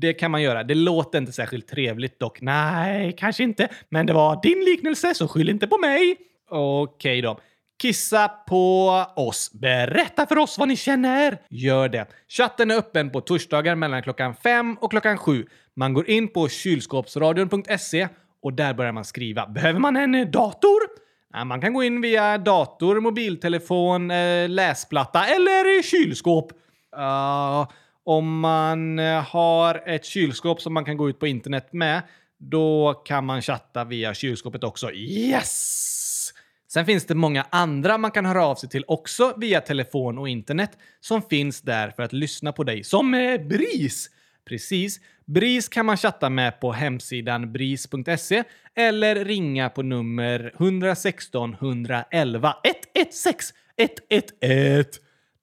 det 0.00 0.12
kan 0.12 0.30
man 0.30 0.42
göra. 0.42 0.64
Det 0.64 0.74
låter 0.74 1.18
inte 1.18 1.32
särskilt 1.32 1.68
trevligt 1.68 2.20
dock. 2.20 2.40
Nej, 2.40 3.14
kanske 3.18 3.42
inte. 3.42 3.68
Men 3.88 4.06
det 4.06 4.12
var 4.12 4.42
din 4.42 4.64
liknelse, 4.64 5.14
så 5.14 5.28
skyll 5.28 5.48
inte 5.48 5.66
på 5.66 5.78
mig. 5.78 6.16
Okej 6.50 6.82
okay, 6.92 7.20
då. 7.20 7.40
Kissa 7.82 8.28
på 8.28 8.88
oss. 9.16 9.52
Berätta 9.52 10.26
för 10.26 10.38
oss 10.38 10.58
vad 10.58 10.68
ni 10.68 10.76
känner. 10.76 11.38
Gör 11.48 11.88
det. 11.88 12.06
Chatten 12.28 12.70
är 12.70 12.76
öppen 12.76 13.10
på 13.10 13.20
torsdagar 13.20 13.74
mellan 13.74 14.02
klockan 14.02 14.34
fem 14.34 14.76
och 14.80 14.90
klockan 14.90 15.18
sju. 15.18 15.46
Man 15.76 15.94
går 15.94 16.10
in 16.10 16.28
på 16.28 16.48
kylskåpsradion.se 16.48 18.08
och 18.42 18.52
där 18.52 18.74
börjar 18.74 18.92
man 18.92 19.04
skriva. 19.04 19.46
Behöver 19.46 19.80
man 19.80 19.96
en 19.96 20.30
dator? 20.30 21.03
Man 21.44 21.60
kan 21.60 21.72
gå 21.72 21.82
in 21.82 22.00
via 22.00 22.38
dator, 22.38 23.00
mobiltelefon, 23.00 24.10
eh, 24.10 24.48
läsplatta 24.48 25.26
eller 25.26 25.82
kylskåp. 25.82 26.52
Uh, 26.96 27.68
om 28.04 28.40
man 28.40 28.98
eh, 28.98 29.22
har 29.22 29.82
ett 29.86 30.04
kylskåp 30.04 30.60
som 30.60 30.74
man 30.74 30.84
kan 30.84 30.96
gå 30.96 31.08
ut 31.08 31.18
på 31.18 31.26
internet 31.26 31.72
med, 31.72 32.02
då 32.38 32.94
kan 33.04 33.24
man 33.24 33.42
chatta 33.42 33.84
via 33.84 34.14
kylskåpet 34.14 34.64
också. 34.64 34.92
Yes! 34.92 36.30
Sen 36.68 36.86
finns 36.86 37.06
det 37.06 37.14
många 37.14 37.46
andra 37.50 37.98
man 37.98 38.10
kan 38.10 38.26
höra 38.26 38.46
av 38.46 38.54
sig 38.54 38.68
till 38.68 38.84
också 38.88 39.34
via 39.36 39.60
telefon 39.60 40.18
och 40.18 40.28
internet 40.28 40.70
som 41.00 41.22
finns 41.22 41.60
där 41.60 41.90
för 41.90 42.02
att 42.02 42.12
lyssna 42.12 42.52
på 42.52 42.64
dig, 42.64 42.84
som 42.84 43.14
eh, 43.14 43.40
BRIS! 43.40 44.10
Precis. 44.44 45.00
BRIS 45.24 45.68
kan 45.68 45.86
man 45.86 45.96
chatta 45.96 46.30
med 46.30 46.60
på 46.60 46.72
hemsidan 46.72 47.52
bris.se 47.52 48.44
eller 48.74 49.24
ringa 49.24 49.68
på 49.68 49.82
nummer 49.82 50.52
116 50.58 51.54
111 51.54 52.54
116 52.94 53.56
111. 53.76 54.84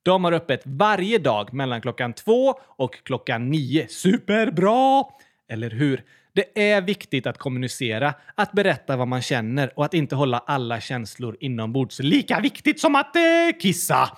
De 0.04 0.24
har 0.24 0.32
öppet 0.32 0.62
varje 0.66 1.18
dag 1.18 1.54
mellan 1.54 1.82
klockan 1.82 2.14
två 2.14 2.60
och 2.66 3.04
klockan 3.04 3.50
nio. 3.50 3.88
Superbra! 3.88 5.04
Eller 5.50 5.70
hur? 5.70 6.04
Det 6.34 6.72
är 6.72 6.82
viktigt 6.82 7.28
att 7.28 7.38
kommunicera, 7.38 8.14
att 8.36 8.52
berätta 8.52 8.98
vad 8.98 9.08
man 9.08 9.22
känner 9.22 9.72
och 9.76 9.86
att 9.86 9.94
inte 9.94 10.16
hålla 10.16 10.38
alla 10.38 10.82
känslor 10.82 11.38
inombords. 11.40 12.00
Lika 12.00 12.40
viktigt 12.40 12.80
som 12.80 12.96
att 12.96 13.16
eh, 13.16 13.22
kissa! 13.62 14.18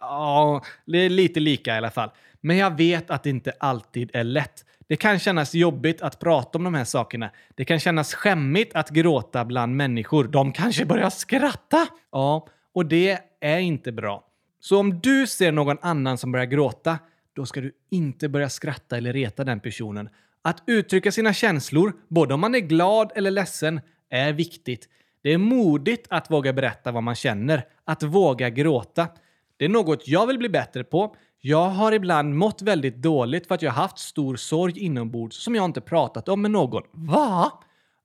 Ja, 0.00 0.62
det 0.86 0.98
är 0.98 1.08
lite 1.08 1.40
lika 1.40 1.74
i 1.74 1.76
alla 1.76 1.90
fall. 1.90 2.10
Men 2.42 2.56
jag 2.56 2.76
vet 2.76 3.10
att 3.10 3.22
det 3.22 3.30
inte 3.30 3.52
alltid 3.60 4.10
är 4.14 4.24
lätt. 4.24 4.64
Det 4.88 4.96
kan 4.96 5.18
kännas 5.18 5.54
jobbigt 5.54 6.02
att 6.02 6.20
prata 6.20 6.58
om 6.58 6.64
de 6.64 6.74
här 6.74 6.84
sakerna. 6.84 7.30
Det 7.54 7.64
kan 7.64 7.80
kännas 7.80 8.14
skämmigt 8.14 8.74
att 8.74 8.90
gråta 8.90 9.44
bland 9.44 9.76
människor. 9.76 10.24
De 10.24 10.52
kanske 10.52 10.84
börjar 10.84 11.10
skratta. 11.10 11.86
Ja, 12.12 12.46
och 12.74 12.86
det 12.86 13.18
är 13.40 13.58
inte 13.58 13.92
bra. 13.92 14.24
Så 14.60 14.78
om 14.78 15.00
du 15.00 15.26
ser 15.26 15.52
någon 15.52 15.78
annan 15.82 16.18
som 16.18 16.32
börjar 16.32 16.46
gråta, 16.46 16.98
då 17.32 17.46
ska 17.46 17.60
du 17.60 17.72
inte 17.90 18.28
börja 18.28 18.48
skratta 18.48 18.96
eller 18.96 19.12
reta 19.12 19.44
den 19.44 19.60
personen. 19.60 20.08
Att 20.42 20.62
uttrycka 20.66 21.12
sina 21.12 21.32
känslor, 21.32 21.92
både 22.08 22.34
om 22.34 22.40
man 22.40 22.54
är 22.54 22.58
glad 22.60 23.12
eller 23.14 23.30
ledsen, 23.30 23.80
är 24.10 24.32
viktigt. 24.32 24.88
Det 25.22 25.32
är 25.32 25.38
modigt 25.38 26.06
att 26.10 26.30
våga 26.30 26.52
berätta 26.52 26.92
vad 26.92 27.02
man 27.02 27.14
känner, 27.14 27.64
att 27.84 28.02
våga 28.02 28.50
gråta. 28.50 29.08
Det 29.56 29.64
är 29.64 29.68
något 29.68 30.08
jag 30.08 30.26
vill 30.26 30.38
bli 30.38 30.48
bättre 30.48 30.84
på. 30.84 31.16
Jag 31.44 31.68
har 31.68 31.92
ibland 31.92 32.36
mått 32.36 32.62
väldigt 32.62 32.96
dåligt 32.96 33.46
för 33.46 33.54
att 33.54 33.62
jag 33.62 33.72
haft 33.72 33.98
stor 33.98 34.36
sorg 34.36 34.78
inombords 34.78 35.36
som 35.36 35.54
jag 35.54 35.64
inte 35.64 35.80
pratat 35.80 36.28
om 36.28 36.42
med 36.42 36.50
någon. 36.50 36.82
Va? 36.92 37.52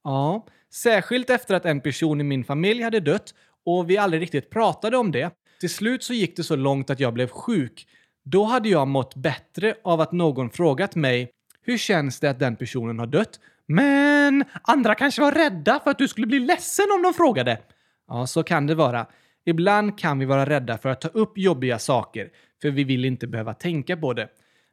Ja, 0.03 0.45
särskilt 0.73 1.29
efter 1.29 1.55
att 1.55 1.65
en 1.65 1.81
person 1.81 2.21
i 2.21 2.23
min 2.23 2.43
familj 2.43 2.81
hade 2.83 2.99
dött 2.99 3.33
och 3.65 3.89
vi 3.89 3.97
aldrig 3.97 4.21
riktigt 4.21 4.49
pratade 4.49 4.97
om 4.97 5.11
det. 5.11 5.31
Till 5.59 5.69
slut 5.69 6.03
så 6.03 6.13
gick 6.13 6.37
det 6.37 6.43
så 6.43 6.55
långt 6.55 6.89
att 6.89 6.99
jag 6.99 7.13
blev 7.13 7.27
sjuk. 7.27 7.87
Då 8.23 8.43
hade 8.43 8.69
jag 8.69 8.87
mått 8.87 9.15
bättre 9.15 9.75
av 9.83 10.01
att 10.01 10.11
någon 10.11 10.49
frågat 10.49 10.95
mig 10.95 11.31
hur 11.61 11.77
känns 11.77 12.19
det 12.19 12.29
att 12.29 12.39
den 12.39 12.55
personen 12.55 12.99
har 12.99 13.07
dött? 13.07 13.39
Men 13.65 14.43
andra 14.61 14.95
kanske 14.95 15.21
var 15.21 15.31
rädda 15.31 15.79
för 15.83 15.91
att 15.91 15.97
du 15.97 16.07
skulle 16.07 16.27
bli 16.27 16.39
ledsen 16.39 16.85
om 16.95 17.03
de 17.03 17.13
frågade. 17.13 17.61
Ja, 18.07 18.27
så 18.27 18.43
kan 18.43 18.67
det 18.67 18.75
vara. 18.75 19.05
Ibland 19.49 19.99
kan 19.99 20.19
vi 20.19 20.25
vara 20.25 20.45
rädda 20.45 20.77
för 20.77 20.89
att 20.89 21.01
ta 21.01 21.07
upp 21.07 21.37
jobbiga 21.37 21.79
saker, 21.79 22.29
för 22.61 22.69
vi 22.69 22.83
vill 22.83 23.05
inte 23.05 23.27
behöva 23.27 23.53
tänka 23.53 23.97
på 23.97 24.13
det. 24.13 24.29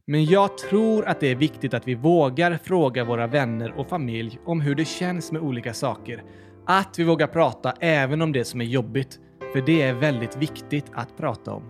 Men 0.07 0.25
jag 0.25 0.59
tror 0.59 1.07
att 1.07 1.21
det 1.21 1.27
är 1.27 1.35
viktigt 1.35 1.75
att 1.75 1.89
vi 1.89 1.95
vågar 1.95 2.59
fråga 2.65 3.05
våra 3.05 3.27
vänner 3.27 3.73
och 3.73 3.89
familj 3.89 4.39
om 4.45 4.61
hur 4.61 4.75
det 4.75 4.85
känns 4.85 5.33
med 5.33 5.43
olika 5.43 5.75
saker. 5.75 6.23
Att 6.67 6.99
vi 6.99 7.05
vågar 7.05 7.27
prata 7.27 7.73
även 7.81 8.23
om 8.23 8.33
det 8.33 8.45
som 8.45 8.61
är 8.61 8.65
jobbigt. 8.65 9.19
För 9.53 9.61
det 9.67 9.83
är 9.83 9.95
väldigt 9.95 10.37
viktigt 10.37 10.87
att 10.95 11.17
prata 11.17 11.53
om. 11.53 11.63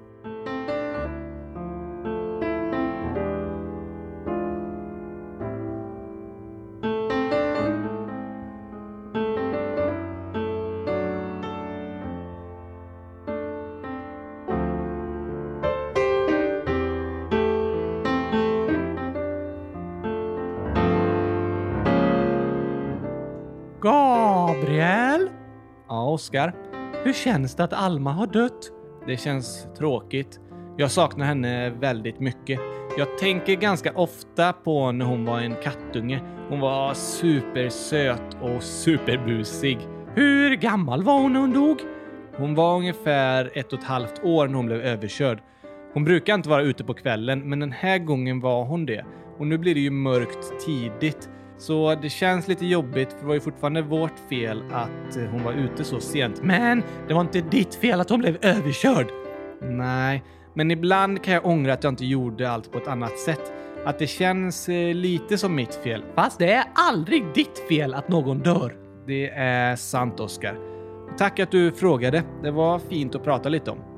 Gabriel? 24.55 25.31
Ja, 25.89 26.11
Oskar. 26.11 26.55
Hur 27.05 27.13
känns 27.13 27.55
det 27.55 27.65
att 27.65 27.73
Alma 27.73 28.13
har 28.13 28.27
dött? 28.27 28.71
Det 29.07 29.17
känns 29.17 29.69
tråkigt. 29.79 30.41
Jag 30.77 30.91
saknar 30.91 31.27
henne 31.27 31.71
väldigt 31.71 32.21
mycket. 32.21 32.61
Jag 32.99 33.19
tänker 33.19 33.55
ganska 33.55 33.93
ofta 33.93 34.53
på 34.53 34.93
när 34.93 35.05
hon 35.05 35.25
var 35.25 35.41
en 35.41 35.55
kattunge. 35.63 36.21
Hon 36.49 36.61
var 36.61 36.95
supersöt 36.95 38.37
och 38.43 38.63
superbusig. 38.63 39.79
Hur 40.15 40.57
gammal 40.57 41.03
var 41.03 41.21
hon 41.21 41.33
när 41.33 41.41
hon 41.41 41.53
dog? 41.53 41.79
Hon 42.37 42.55
var 42.55 42.77
ungefär 42.77 43.51
ett 43.55 43.73
och 43.73 43.79
ett 43.79 43.85
halvt 43.85 44.25
år 44.25 44.49
när 44.49 44.55
hon 44.55 44.67
blev 44.67 44.81
överkörd. 44.81 45.43
Hon 45.95 46.05
brukar 46.05 46.35
inte 46.35 46.49
vara 46.49 46.63
ute 46.63 46.85
på 46.85 46.95
kvällen, 46.95 47.49
men 47.49 47.61
den 47.61 47.73
här 47.73 47.99
gången 47.99 48.41
var 48.41 48.65
hon 48.65 48.87
det. 48.87 49.05
Och 49.39 49.47
nu 49.47 49.59
blir 49.59 49.75
det 49.75 49.81
ju 49.81 49.91
mörkt 49.91 50.67
tidigt. 50.67 51.29
Så 51.59 51.95
det 51.95 52.09
känns 52.11 52.49
lite 52.49 52.67
jobbigt 52.67 53.13
för 53.13 53.21
det 53.21 53.27
var 53.27 53.35
ju 53.35 53.41
fortfarande 53.41 53.83
vårt 53.83 54.19
fel 54.29 54.63
att 54.73 55.17
eh, 55.17 55.25
hon 55.25 55.45
var 55.45 55.53
ute 55.53 55.85
så 55.85 56.01
sent. 56.01 56.43
Men 56.43 56.83
det 57.09 57.15
var 57.15 57.21
inte 57.21 57.41
ditt 57.41 57.75
fel 57.75 58.01
att 58.01 58.11
hon 58.11 58.19
blev 58.21 58.39
överkörd. 58.41 59.07
Nej, 59.63 60.23
men 60.55 60.71
ibland 60.71 61.25
kan 61.25 61.35
jag 61.35 61.47
ångra 61.47 61.73
att 61.73 61.85
jag 61.85 61.93
inte 61.93 62.07
gjorde 62.07 62.51
allt 62.51 62.73
på 62.73 62.79
ett 62.79 62.89
annat 62.89 63.19
sätt. 63.19 63.53
Att 63.85 63.99
det 63.99 64.07
känns 64.07 64.69
eh, 64.69 64.95
lite 64.95 65.39
som 65.39 65.55
mitt 65.55 65.75
fel. 65.75 66.05
Fast 66.15 66.39
det 66.39 66.53
är 66.53 66.65
aldrig 66.75 67.25
ditt 67.35 67.59
fel 67.69 67.95
att 67.95 68.09
någon 68.09 68.39
dör. 68.39 68.77
Det 69.07 69.31
är 69.31 69.77
sant, 69.77 70.21
Oskar. 70.21 70.59
Tack 71.19 71.39
att 71.39 71.51
du 71.51 71.73
frågade. 71.73 72.23
Det 72.43 72.51
var 72.51 72.79
fint 72.79 73.15
att 73.15 73.25
prata 73.25 73.49
lite 73.49 73.71
om. 73.71 73.94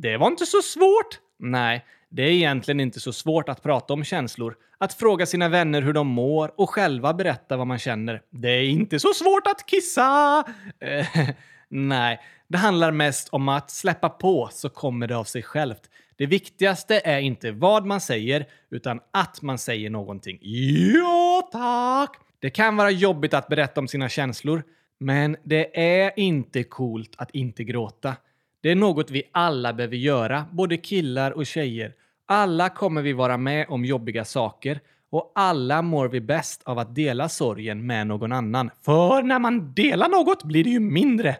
Det 0.00 0.16
var 0.16 0.26
inte 0.26 0.46
så 0.46 0.62
svårt. 0.62 1.20
Nej, 1.38 1.84
det 2.08 2.22
är 2.22 2.30
egentligen 2.30 2.80
inte 2.80 3.00
så 3.00 3.12
svårt 3.12 3.48
att 3.48 3.62
prata 3.62 3.94
om 3.94 4.04
känslor. 4.04 4.56
Att 4.78 4.94
fråga 4.94 5.26
sina 5.26 5.48
vänner 5.48 5.82
hur 5.82 5.92
de 5.92 6.06
mår 6.06 6.60
och 6.60 6.70
själva 6.70 7.14
berätta 7.14 7.56
vad 7.56 7.66
man 7.66 7.78
känner. 7.78 8.22
Det 8.30 8.48
är 8.48 8.62
inte 8.62 8.98
så 8.98 9.14
svårt 9.14 9.46
att 9.46 9.66
kissa! 9.66 10.44
Eh, 10.80 11.06
nej, 11.68 12.20
det 12.48 12.58
handlar 12.58 12.90
mest 12.90 13.28
om 13.28 13.48
att 13.48 13.70
släppa 13.70 14.08
på 14.08 14.48
så 14.52 14.68
kommer 14.68 15.06
det 15.06 15.16
av 15.16 15.24
sig 15.24 15.42
självt. 15.42 15.82
Det 16.16 16.26
viktigaste 16.26 17.00
är 17.04 17.18
inte 17.18 17.50
vad 17.50 17.86
man 17.86 18.00
säger, 18.00 18.46
utan 18.70 19.00
att 19.10 19.42
man 19.42 19.58
säger 19.58 19.90
någonting. 19.90 20.38
Ja, 20.42 21.48
tack! 21.52 22.16
Det 22.38 22.50
kan 22.50 22.76
vara 22.76 22.90
jobbigt 22.90 23.34
att 23.34 23.48
berätta 23.48 23.80
om 23.80 23.88
sina 23.88 24.08
känslor, 24.08 24.62
men 25.00 25.36
det 25.44 25.80
är 25.80 26.12
inte 26.16 26.64
coolt 26.64 27.14
att 27.16 27.30
inte 27.30 27.64
gråta. 27.64 28.16
Det 28.60 28.70
är 28.70 28.74
något 28.76 29.10
vi 29.10 29.22
alla 29.32 29.72
behöver 29.72 29.96
göra, 29.96 30.44
både 30.52 30.76
killar 30.76 31.30
och 31.30 31.46
tjejer. 31.46 31.92
Alla 32.26 32.68
kommer 32.68 33.02
vi 33.02 33.12
vara 33.12 33.36
med 33.36 33.66
om 33.68 33.84
jobbiga 33.84 34.24
saker 34.24 34.80
och 35.10 35.32
alla 35.34 35.82
mår 35.82 36.08
vi 36.08 36.20
bäst 36.20 36.62
av 36.64 36.78
att 36.78 36.94
dela 36.94 37.28
sorgen 37.28 37.86
med 37.86 38.06
någon 38.06 38.32
annan. 38.32 38.70
För 38.84 39.22
när 39.22 39.38
man 39.38 39.74
delar 39.74 40.08
något 40.08 40.44
blir 40.44 40.64
det 40.64 40.70
ju 40.70 40.80
mindre. 40.80 41.36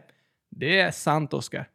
Det 0.51 0.81
är 0.81 0.91
sant, 0.91 1.35
Oskar. 1.35 1.69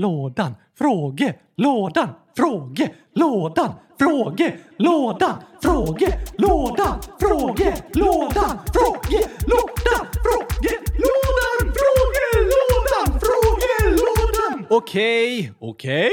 Lådan, 0.00 0.54
fråge, 0.78 1.34
lådan, 1.56 2.08
fråge, 2.36 2.90
lådan, 3.14 3.72
fråge, 3.98 4.56
lådan, 4.78 5.34
fråge, 5.62 6.18
lådan, 6.38 6.96
fråge, 7.20 7.74
lådan, 7.90 8.56
fråge, 8.70 9.26
lådan, 9.46 10.06
fråge, 10.22 10.74
lådan, 11.04 11.72
fråge, 11.78 12.34
lådan, 12.52 13.20
fråge, 13.20 13.96
lådan. 14.00 14.66
Okej, 14.70 15.52
okej, 15.58 16.10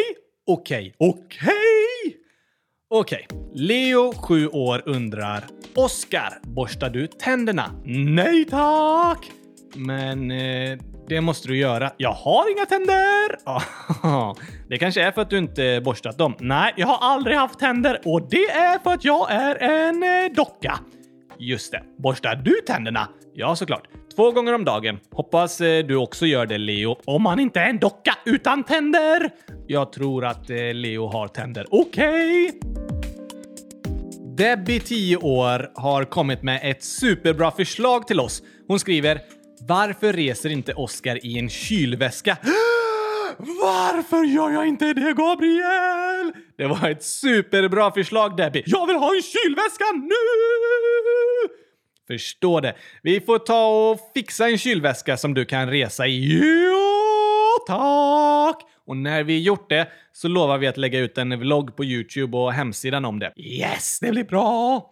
okej, 0.48 0.94
okej. 0.98 2.18
Okej, 2.90 3.28
Leo, 3.54 4.14
7 4.14 4.48
år, 4.48 4.84
undrar 4.86 5.44
Oskar, 5.76 6.40
borstar 6.44 6.90
du 6.90 7.08
tänderna? 7.08 7.72
Nej 7.86 8.46
tack! 8.46 9.32
Men 9.76 10.32
eh, 10.32 10.80
det 11.08 11.22
måste 11.22 11.48
du 11.48 11.58
göra. 11.58 11.92
Jag 11.98 12.14
har 12.14 12.52
inga 12.52 12.66
tänder! 12.66 13.38
det 14.70 14.78
kanske 14.78 15.02
är 15.02 15.12
för 15.12 15.22
att 15.22 15.30
du 15.30 15.38
inte 15.38 15.82
borstat 15.86 16.18
dem. 16.18 16.36
Nej, 16.40 16.74
jag 16.78 16.88
har 16.88 16.98
aldrig 17.02 17.38
haft 17.38 17.60
tänder 17.60 18.02
och 18.06 18.30
det 18.30 18.50
är 18.50 18.80
för 18.80 18.94
att 18.94 19.06
jag 19.06 19.32
är 19.32 19.56
en 19.56 20.04
eh, 20.04 20.36
docka. 20.36 20.80
Just 21.40 21.72
det. 21.72 21.84
Borstar 21.98 22.36
du 22.36 22.54
tänderna? 22.68 23.08
Ja, 23.34 23.56
såklart. 23.56 23.84
Två 24.16 24.32
gånger 24.32 24.54
om 24.54 24.66
dagen. 24.66 25.00
Hoppas 25.12 25.62
eh, 25.62 25.86
du 25.86 25.96
också 25.96 26.26
gör 26.26 26.46
det, 26.46 26.58
Leo. 26.58 26.96
Om 27.06 27.24
man 27.24 27.40
inte 27.40 27.60
är 27.60 27.70
en 27.70 27.80
docka 27.80 28.18
utan 28.26 28.64
tänder! 28.64 29.30
Jag 29.68 29.92
tror 29.92 30.26
att 30.26 30.50
eh, 30.50 30.74
Leo 30.74 31.08
har 31.08 31.28
tänder. 31.28 31.66
Okej! 31.70 32.50
Okay. 32.50 32.88
Debbie, 34.38 34.80
10 34.80 35.18
år, 35.18 35.72
har 35.76 36.04
kommit 36.04 36.44
med 36.44 36.60
ett 36.64 36.84
superbra 36.84 37.52
förslag 37.52 38.08
till 38.08 38.20
oss. 38.20 38.44
Hon 38.68 38.80
skriver 38.80 39.22
“Varför 39.62 40.14
reser 40.14 40.50
inte 40.50 40.74
Oscar 40.74 41.26
i 41.26 41.40
en 41.40 41.50
kylväska?” 41.50 42.38
Varför 43.38 44.24
gör 44.24 44.50
jag 44.50 44.68
inte 44.68 44.94
det, 44.94 45.14
Gabriel? 45.14 46.34
Det 46.58 46.68
var 46.68 46.90
ett 46.90 47.04
superbra 47.04 47.92
förslag, 47.92 48.38
Debbie. 48.38 48.64
Jag 48.66 48.88
vill 48.88 48.96
ha 48.96 49.16
en 49.16 49.22
kylväska 49.22 49.86
nu! 49.94 50.16
Förstå 52.08 52.60
det. 52.60 52.76
Vi 53.04 53.22
får 53.22 53.40
ta 53.40 53.92
och 53.92 54.00
fixa 54.14 54.50
en 54.50 54.58
kylväska 54.58 55.18
som 55.18 55.34
du 55.34 55.46
kan 55.46 55.70
resa 55.70 56.08
i. 56.08 56.40
Jo 56.42 57.66
tack! 57.68 58.62
Och 58.88 58.98
när 58.98 59.24
vi 59.24 59.44
gjort 59.44 59.70
det 59.70 59.88
så 60.14 60.28
lovar 60.28 60.58
vi 60.58 60.68
att 60.68 60.78
lägga 60.78 61.00
ut 61.00 61.18
en 61.18 61.40
vlogg 61.40 61.76
på 61.76 61.84
Youtube 61.84 62.38
och 62.38 62.54
hemsidan 62.54 63.06
om 63.06 63.20
det. 63.20 63.34
Yes, 63.38 64.00
det 64.00 64.12
blir 64.12 64.24
bra! 64.24 64.86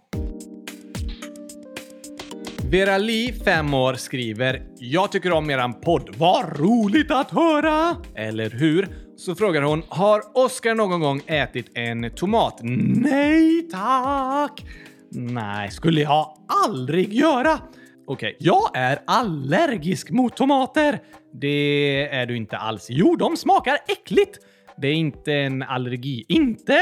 Vera 2.69 2.97
Li, 2.97 3.33
5 3.45 3.73
år, 3.73 3.93
skriver 3.93 4.61
“Jag 4.79 5.11
tycker 5.11 5.31
om 5.31 5.49
eran 5.49 5.73
podd. 5.73 6.15
Vad 6.17 6.59
roligt 6.59 7.11
att 7.11 7.31
höra!” 7.31 7.97
Eller 8.15 8.49
hur? 8.49 8.87
Så 9.17 9.35
frågar 9.35 9.61
hon 9.61 9.83
“Har 9.89 10.21
Oskar 10.33 10.75
någon 10.75 10.99
gång 10.99 11.21
ätit 11.27 11.71
en 11.73 12.11
tomat?” 12.15 12.59
Nej 12.63 13.67
tack! 13.71 14.65
Nej, 15.11 15.71
skulle 15.71 16.01
jag 16.01 16.37
aldrig 16.65 17.13
göra. 17.13 17.59
Okej, 18.07 18.35
okay. 18.35 18.35
jag 18.39 18.71
är 18.73 18.99
allergisk 19.07 20.09
mot 20.09 20.35
tomater. 20.35 20.99
Det 21.33 22.07
är 22.11 22.25
du 22.25 22.37
inte 22.37 22.57
alls. 22.57 22.87
Jo, 22.89 23.15
de 23.15 23.37
smakar 23.37 23.77
äckligt. 23.87 24.37
Det 24.77 24.87
är 24.87 24.93
inte 24.93 25.33
en 25.33 25.63
allergi. 25.63 26.25
Inte? 26.27 26.79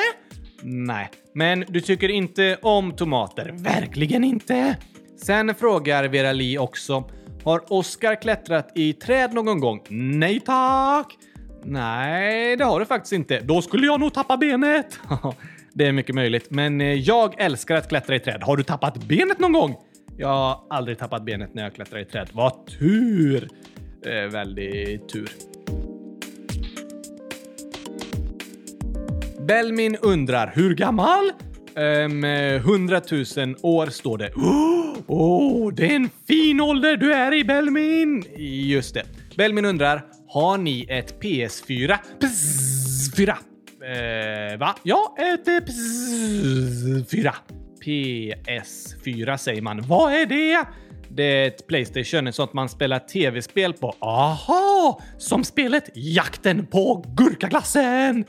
Nej, 0.64 1.10
men 1.36 1.66
du 1.68 1.82
tycker 1.82 2.10
inte 2.10 2.58
om 2.62 2.92
tomater. 2.92 3.52
Verkligen 3.54 4.24
inte. 4.24 4.76
Sen 5.18 5.56
frågar 5.56 6.04
Vera 6.08 6.32
Li 6.32 6.58
också. 6.58 7.04
Har 7.44 7.74
Oskar 7.74 8.22
klättrat 8.22 8.72
i 8.76 8.94
träd 8.94 9.34
någon 9.34 9.60
gång? 9.60 9.82
Nej 9.90 10.40
tack! 10.40 11.18
Nej, 11.64 12.56
det 12.56 12.64
har 12.64 12.80
du 12.80 12.86
faktiskt 12.86 13.14
inte. 13.14 13.40
Då 13.40 13.62
skulle 13.62 13.86
jag 13.86 14.00
nog 14.00 14.14
tappa 14.14 14.38
benet. 14.38 15.00
det 15.74 15.88
är 15.88 15.92
mycket 15.92 16.16
möjligt, 16.16 16.48
men 16.50 16.82
eh, 16.82 16.94
jag 16.94 17.42
älskar 17.42 17.76
att 17.76 17.90
klättra 17.90 18.16
i 18.16 18.20
träd. 18.20 18.44
Har 18.44 18.58
du 18.58 18.64
tappat 18.64 18.98
benet 18.98 19.40
någon 19.40 19.54
gång? 19.54 19.76
Jag 20.18 20.28
har 20.28 20.60
aldrig 20.70 20.98
tappat 20.98 21.26
benet 21.26 21.54
när 21.54 21.64
jag 21.64 21.76
klättrar 21.76 22.00
i 22.00 22.06
träd. 22.06 22.30
Vad 22.34 22.68
tur! 22.80 23.50
Eh, 24.06 24.32
väldigt 24.32 25.10
tur. 25.10 25.30
Belmin 29.48 29.98
undrar 30.02 30.52
hur 30.56 30.76
gammal? 30.76 31.32
Um, 31.76 32.24
100 32.24 33.02
000 33.12 33.56
år 33.62 33.88
står 33.88 34.18
det. 34.18 34.32
Åh, 35.08 35.68
oh, 35.68 35.74
det 35.74 35.92
är 35.92 35.96
en 35.96 36.10
fin 36.28 36.62
ålder 36.62 36.98
du 36.98 37.14
är 37.14 37.34
i 37.34 37.44
Belmin! 37.44 38.26
Just 38.38 38.94
det. 38.94 39.04
Belmin 39.36 39.66
undrar, 39.66 40.06
har 40.28 40.58
ni 40.58 40.86
ett 40.90 41.22
PS4? 41.22 41.98
PS4. 42.20 43.30
Uh, 43.30 44.58
va? 44.58 44.76
Ja, 44.84 45.16
ett 45.20 45.48
eh, 45.48 45.52
PS4. 45.52 47.32
PS4 47.86 49.38
säger 49.38 49.62
man. 49.62 49.82
Vad 49.88 50.14
är 50.14 50.26
det? 50.26 50.66
Det 51.10 51.24
är 51.24 51.48
ett 51.48 51.68
Playstation, 51.68 52.28
ett 52.28 52.36
sånt 52.36 52.54
man 52.54 52.70
spelar 52.70 53.00
tv-spel 53.00 53.74
på. 53.74 53.96
Aha! 54.00 55.02
Som 55.18 55.44
spelet 55.44 55.90
Jakten 55.94 56.66
på 56.66 57.06
gurkaglassen! 57.18 58.26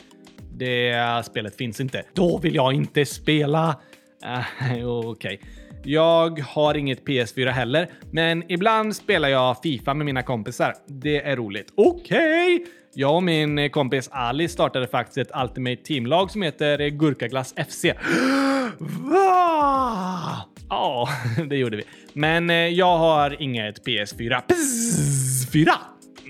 Det 0.54 1.26
spelet 1.26 1.56
finns 1.56 1.80
inte. 1.80 2.04
Då 2.12 2.38
vill 2.38 2.54
jag 2.54 2.72
inte 2.72 3.04
spela. 3.04 3.76
Uh, 4.24 4.88
Okej. 4.88 5.04
Okay. 5.04 5.38
Jag 5.86 6.40
har 6.40 6.74
inget 6.74 7.04
PS4 7.04 7.50
heller, 7.50 7.88
men 8.10 8.52
ibland 8.52 8.96
spelar 8.96 9.28
jag 9.28 9.56
Fifa 9.62 9.94
med 9.94 10.06
mina 10.06 10.22
kompisar. 10.22 10.74
Det 10.86 11.22
är 11.22 11.36
roligt. 11.36 11.72
Okej! 11.74 12.54
Okay. 12.54 12.66
Jag 12.96 13.14
och 13.14 13.22
min 13.22 13.70
kompis 13.70 14.08
Ali 14.12 14.48
startade 14.48 14.86
faktiskt 14.86 15.18
ett 15.18 15.42
Ultimate 15.42 15.76
Team-lag 15.76 16.30
som 16.30 16.42
heter 16.42 16.88
Gurkaglass 16.88 17.54
FC. 17.68 17.84
Va? 18.78 20.44
Ja, 20.68 21.08
det 21.48 21.56
gjorde 21.56 21.76
vi. 21.76 21.82
Men 22.12 22.50
eh, 22.50 22.56
jag 22.56 22.98
har 22.98 23.42
inget 23.42 23.86
PS4. 23.86 24.40
PS4! 24.46 25.68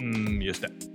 Mm, 0.01 0.43
just 0.43 0.63
det. 0.63 0.94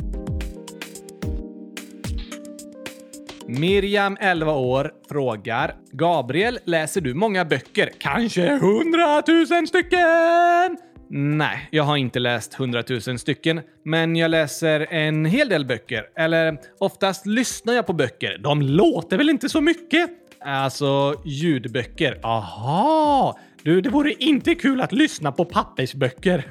Miriam, 3.57 4.17
11 4.19 4.53
år, 4.53 4.91
frågar 5.09 5.75
Gabriel, 5.91 6.59
läser 6.65 7.01
du 7.01 7.13
många 7.13 7.45
böcker? 7.45 7.89
Kanske 7.97 8.57
hundratusen 8.57 9.67
stycken? 9.67 10.77
Nej, 11.09 11.67
jag 11.71 11.83
har 11.83 11.97
inte 11.97 12.19
läst 12.19 12.53
hundratusen 12.53 13.19
stycken, 13.19 13.61
men 13.85 14.15
jag 14.15 14.31
läser 14.31 14.93
en 14.93 15.25
hel 15.25 15.49
del 15.49 15.65
böcker. 15.65 16.03
Eller 16.15 16.57
oftast 16.79 17.25
lyssnar 17.25 17.73
jag 17.73 17.87
på 17.87 17.93
böcker. 17.93 18.37
De 18.37 18.61
låter 18.61 19.17
väl 19.17 19.29
inte 19.29 19.49
så 19.49 19.61
mycket? 19.61 20.09
Alltså 20.39 21.21
ljudböcker. 21.25 22.19
Aha! 22.23 23.39
Du, 23.63 23.81
det 23.81 23.89
vore 23.89 24.13
inte 24.13 24.55
kul 24.55 24.81
att 24.81 24.91
lyssna 24.91 25.31
på 25.31 25.45
pappersböcker. 25.45 26.43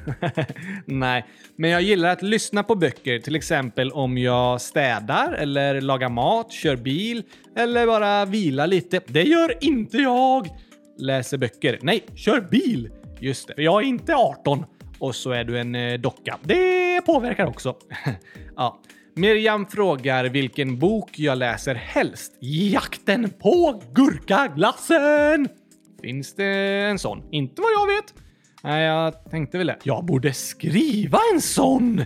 Nej, 0.85 1.27
men 1.57 1.71
jag 1.71 1.83
gillar 1.83 2.09
att 2.09 2.23
lyssna 2.23 2.63
på 2.63 2.75
böcker, 2.75 3.19
till 3.19 3.37
exempel 3.37 3.93
om 3.93 4.19
jag 4.19 4.61
städar 4.61 5.33
eller 5.33 5.81
lagar 5.81 6.09
mat, 6.09 6.53
kör 6.53 6.77
bil 6.77 7.23
eller 7.57 7.87
bara 7.87 8.25
vilar 8.25 8.67
lite. 8.67 9.01
Det 9.07 9.23
gör 9.23 9.65
inte 9.65 9.97
jag! 9.99 10.49
Läser 10.99 11.39
böcker. 11.39 11.79
Nej, 11.83 12.05
kör 12.15 12.41
bil! 12.41 12.91
Just 13.21 13.49
det, 13.49 13.55
för 13.55 13.63
jag 13.63 13.83
är 13.83 13.87
inte 13.87 14.15
18. 14.15 14.65
Och 14.99 15.15
så 15.15 15.31
är 15.31 15.45
du 15.45 15.59
en 15.59 15.75
eh, 15.75 15.99
docka. 16.01 16.39
Det 16.43 17.01
påverkar 17.07 17.47
också. 17.47 17.77
ja. 18.57 18.81
Miriam 19.15 19.67
frågar 19.67 20.25
vilken 20.25 20.79
bok 20.79 21.19
jag 21.19 21.39
läser 21.39 21.75
helst. 21.75 22.33
Jakten 22.41 23.31
på 23.31 23.83
gurkaglassen! 23.95 25.49
Finns 26.03 26.35
det 26.35 26.47
en 26.85 26.99
sån? 26.99 27.23
Inte 27.31 27.63
vad 27.63 27.73
jag 27.73 27.97
vet. 27.97 28.15
Nej, 28.65 28.85
jag 28.85 29.31
tänkte 29.31 29.59
väl 29.59 29.67
det. 29.67 29.79
Jag 29.83 30.05
borde 30.05 30.33
skriva 30.33 31.19
en 31.35 31.41
sån! 31.41 32.05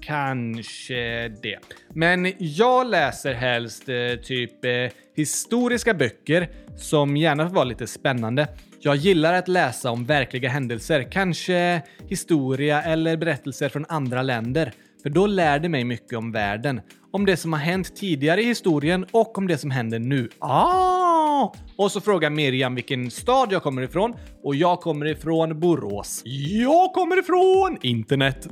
Kanske 0.00 1.28
det. 1.28 1.58
Men 1.88 2.32
jag 2.38 2.86
läser 2.86 3.34
helst 3.34 3.88
eh, 3.88 4.20
typ 4.22 4.64
eh, 4.64 4.70
historiska 5.16 5.94
böcker 5.94 6.48
som 6.76 7.16
gärna 7.16 7.48
får 7.48 7.54
vara 7.54 7.64
lite 7.64 7.86
spännande. 7.86 8.48
Jag 8.80 8.96
gillar 8.96 9.34
att 9.34 9.48
läsa 9.48 9.90
om 9.90 10.04
verkliga 10.04 10.48
händelser, 10.48 11.08
kanske 11.10 11.82
historia 12.08 12.82
eller 12.82 13.16
berättelser 13.16 13.68
från 13.68 13.86
andra 13.88 14.22
länder. 14.22 14.72
För 15.04 15.10
då 15.10 15.26
lär 15.26 15.58
det 15.58 15.68
mig 15.68 15.84
mycket 15.84 16.18
om 16.18 16.32
världen. 16.32 16.80
Om 17.12 17.26
det 17.26 17.36
som 17.36 17.52
har 17.52 17.60
hänt 17.60 17.96
tidigare 17.96 18.42
i 18.42 18.44
historien 18.44 19.06
och 19.10 19.38
om 19.38 19.46
det 19.46 19.58
som 19.58 19.70
händer 19.70 19.98
nu. 19.98 20.28
Ah! 20.38 21.52
Och 21.76 21.92
så 21.92 22.00
frågar 22.00 22.30
Miriam 22.30 22.74
vilken 22.74 23.10
stad 23.10 23.52
jag 23.52 23.62
kommer 23.62 23.82
ifrån 23.82 24.14
och 24.42 24.54
jag 24.54 24.80
kommer 24.80 25.06
ifrån 25.06 25.60
Borås. 25.60 26.22
Jag 26.24 26.92
kommer 26.92 27.18
ifrån 27.18 27.78
internet. 27.82 28.48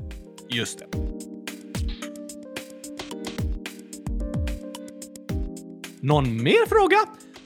Just 0.49 0.79
det. 0.79 0.87
Någon 6.01 6.43
mer 6.43 6.69
fråga? 6.69 6.97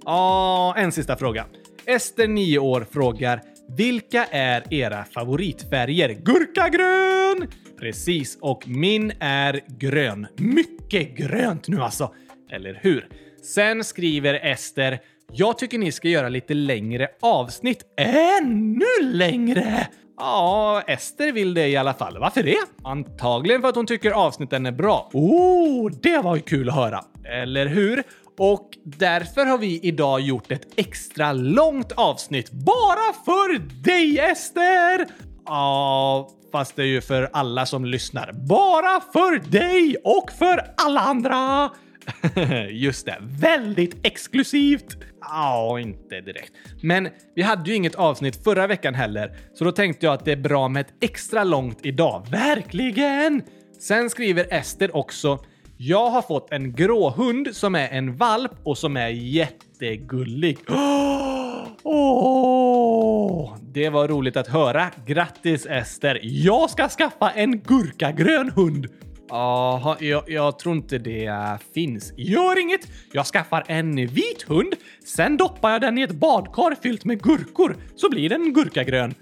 Ja, 0.04 0.12
ah, 0.12 0.74
en 0.76 0.92
sista 0.92 1.16
fråga. 1.16 1.44
Ester, 1.84 2.28
9 2.28 2.58
år, 2.58 2.86
frågar 2.90 3.42
“Vilka 3.76 4.24
är 4.24 4.74
era 4.74 5.04
favoritfärger?” 5.04 6.08
Gurkagrön! 6.08 7.48
Precis, 7.80 8.38
och 8.40 8.68
min 8.68 9.12
är 9.20 9.60
grön. 9.78 10.26
Mycket 10.36 11.16
grönt 11.16 11.68
nu 11.68 11.80
alltså! 11.82 12.14
Eller 12.50 12.78
hur? 12.82 13.08
Sen 13.42 13.84
skriver 13.84 14.34
Ester 14.34 14.98
“Jag 15.32 15.58
tycker 15.58 15.78
ni 15.78 15.92
ska 15.92 16.08
göra 16.08 16.28
lite 16.28 16.54
längre 16.54 17.08
avsnitt. 17.22 17.82
Ännu 17.96 19.02
längre!” 19.12 19.88
Ja, 20.18 20.82
Ester 20.86 21.32
vill 21.32 21.54
det 21.54 21.68
i 21.68 21.76
alla 21.76 21.94
fall. 21.94 22.18
Varför 22.18 22.42
det? 22.42 22.56
Antagligen 22.84 23.60
för 23.60 23.68
att 23.68 23.76
hon 23.76 23.86
tycker 23.86 24.10
avsnitten 24.10 24.66
är 24.66 24.72
bra. 24.72 25.10
Oh, 25.12 25.90
det 26.02 26.18
var 26.18 26.36
ju 26.36 26.42
kul 26.42 26.68
att 26.68 26.74
höra. 26.74 27.04
Eller 27.24 27.66
hur? 27.66 28.02
Och 28.38 28.70
därför 28.84 29.44
har 29.44 29.58
vi 29.58 29.80
idag 29.82 30.20
gjort 30.20 30.52
ett 30.52 30.66
extra 30.76 31.32
långt 31.32 31.92
avsnitt 31.92 32.50
bara 32.50 33.12
för 33.24 33.58
dig 33.82 34.18
Ester! 34.18 35.06
Ja, 35.46 36.28
fast 36.52 36.76
det 36.76 36.82
är 36.82 36.86
ju 36.86 37.00
för 37.00 37.30
alla 37.32 37.66
som 37.66 37.84
lyssnar. 37.84 38.32
Bara 38.32 39.00
för 39.12 39.50
dig 39.50 39.96
och 40.04 40.30
för 40.38 40.74
alla 40.76 41.00
andra! 41.00 41.70
Just 42.70 43.06
det, 43.06 43.18
väldigt 43.20 44.06
exklusivt. 44.06 44.96
Ja, 45.20 45.80
inte 45.80 46.20
direkt. 46.20 46.52
Men 46.82 47.08
vi 47.34 47.42
hade 47.42 47.70
ju 47.70 47.76
inget 47.76 47.94
avsnitt 47.94 48.44
förra 48.44 48.66
veckan 48.66 48.94
heller, 48.94 49.36
så 49.54 49.64
då 49.64 49.72
tänkte 49.72 50.06
jag 50.06 50.12
att 50.12 50.24
det 50.24 50.32
är 50.32 50.36
bra 50.36 50.68
med 50.68 50.80
ett 50.80 50.94
extra 51.00 51.44
långt 51.44 51.78
idag. 51.82 52.26
Verkligen! 52.30 53.42
Sen 53.80 54.10
skriver 54.10 54.46
Ester 54.50 54.96
också 54.96 55.38
jag 55.78 56.10
har 56.10 56.22
fått 56.22 56.52
en 56.52 56.72
gråhund 56.72 57.48
som 57.52 57.74
är 57.74 57.88
en 57.88 58.16
valp 58.16 58.52
och 58.62 58.78
som 58.78 58.96
är 58.96 59.08
jättegullig. 59.08 60.58
Oh, 61.88 63.56
det 63.72 63.88
var 63.88 64.08
roligt 64.08 64.36
att 64.36 64.48
höra. 64.48 64.90
Grattis 65.06 65.66
Ester! 65.66 66.20
Jag 66.22 66.70
ska 66.70 66.88
skaffa 66.88 67.30
en 67.30 67.58
gurkagrön 67.58 68.50
hund. 68.50 68.86
Jaha, 69.28 69.96
jag, 70.00 70.30
jag, 70.30 70.58
tror 70.58 70.76
inte 70.76 70.98
det 70.98 71.58
finns. 71.74 72.12
Gör 72.16 72.60
inget! 72.60 72.80
Jag 73.12 73.26
skaffar 73.26 73.64
en 73.66 73.96
vit 73.96 74.44
hund, 74.46 74.74
sen 75.04 75.36
doppar 75.36 75.70
jag 75.70 75.80
den 75.80 75.98
i 75.98 76.02
ett 76.02 76.12
badkar 76.12 76.76
fyllt 76.82 77.04
med 77.04 77.22
gurkor, 77.22 77.76
så 77.96 78.10
blir 78.10 78.28
den 78.28 78.52
gurkagrön. 78.52 79.14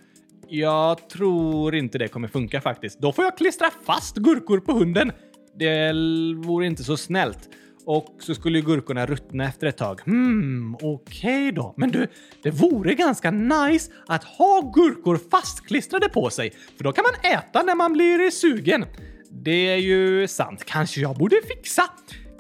Jag 0.49 1.09
tror 1.09 1.75
inte 1.75 1.99
det 1.99 2.09
kommer 2.09 2.29
funka 2.29 2.61
faktiskt. 2.61 3.01
Då 3.01 3.13
får 3.13 3.25
jag 3.25 3.39
klistra 3.39 3.71
fast 3.87 4.17
gurkor 4.17 4.61
på 4.61 4.73
hunden. 4.73 5.13
Det 5.59 5.93
vore 6.37 6.67
inte 6.67 6.85
så 6.85 6.97
snällt. 6.97 7.49
Och 7.87 8.17
så 8.19 8.35
skulle 8.35 8.59
ju 8.59 8.65
gurkorna 8.65 9.07
ruttna 9.07 9.45
efter 9.45 9.67
ett 9.67 9.77
tag. 9.77 10.01
Hmm, 10.05 10.75
okej 10.75 10.93
okay 10.93 11.51
då. 11.51 11.75
Men 11.77 11.91
du, 11.91 12.07
det 12.43 12.51
vore 12.51 12.95
ganska 12.95 13.31
nice 13.31 13.93
att 14.07 14.25
ha 14.25 14.73
gurkor 14.75 15.21
fastklistrade 15.31 16.09
på 16.09 16.31
sig, 16.31 16.53
för 16.77 16.85
då 16.85 16.93
kan 16.93 17.05
man 17.05 17.33
äta 17.33 17.63
när 17.63 17.75
man 17.75 17.93
blir 17.93 18.31
sugen. 18.31 18.85
Det 19.31 19.69
är 19.69 19.77
ju 19.77 20.29
sant. 20.29 20.65
Kanske 20.65 21.01
jag 21.01 21.17
borde 21.17 21.37
fixa. 21.49 21.83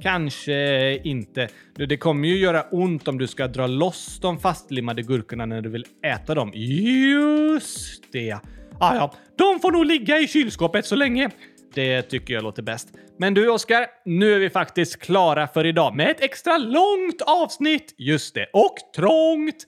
Kanske 0.00 0.98
inte. 1.04 1.48
Det 1.74 1.96
kommer 1.96 2.28
ju 2.28 2.38
göra 2.38 2.62
ont 2.62 3.08
om 3.08 3.18
du 3.18 3.26
ska 3.26 3.46
dra 3.46 3.66
loss 3.66 4.18
de 4.22 4.38
fastlimmade 4.38 5.02
gurkorna 5.02 5.46
när 5.46 5.60
du 5.60 5.68
vill 5.68 5.86
äta 6.02 6.34
dem. 6.34 6.52
Just 6.54 8.12
det. 8.12 8.38
Ah, 8.78 8.94
ja, 8.94 9.14
de 9.36 9.60
får 9.60 9.72
nog 9.72 9.86
ligga 9.86 10.18
i 10.18 10.28
kylskåpet 10.28 10.86
så 10.86 10.96
länge. 10.96 11.30
Det 11.74 12.02
tycker 12.02 12.34
jag 12.34 12.42
låter 12.42 12.62
bäst. 12.62 12.88
Men 13.18 13.34
du 13.34 13.48
Oskar, 13.48 13.86
nu 14.04 14.34
är 14.34 14.38
vi 14.38 14.50
faktiskt 14.50 15.02
klara 15.02 15.46
för 15.46 15.66
idag 15.66 15.96
med 15.96 16.10
ett 16.10 16.20
extra 16.20 16.58
långt 16.58 17.22
avsnitt. 17.26 17.94
Just 17.98 18.34
det, 18.34 18.46
och 18.52 18.74
trångt. 18.96 19.66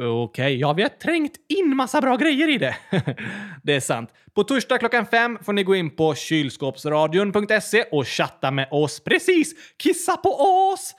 Okej, 0.00 0.10
okay, 0.10 0.56
ja, 0.56 0.72
vi 0.72 0.82
har 0.82 0.88
trängt 0.88 1.32
in 1.48 1.76
massa 1.76 2.00
bra 2.00 2.16
grejer 2.16 2.48
i 2.48 2.58
det. 2.58 2.76
det 3.62 3.74
är 3.74 3.80
sant. 3.80 4.10
På 4.34 4.44
torsdag 4.44 4.78
klockan 4.78 5.06
fem 5.06 5.38
får 5.42 5.52
ni 5.52 5.62
gå 5.62 5.74
in 5.74 5.96
på 5.96 6.14
kylskåpsradion.se 6.14 7.84
och 7.90 8.08
chatta 8.08 8.50
med 8.50 8.68
oss. 8.70 9.00
Precis! 9.00 9.54
Kissa 9.82 10.16
på 10.16 10.30
oss! 10.30 10.94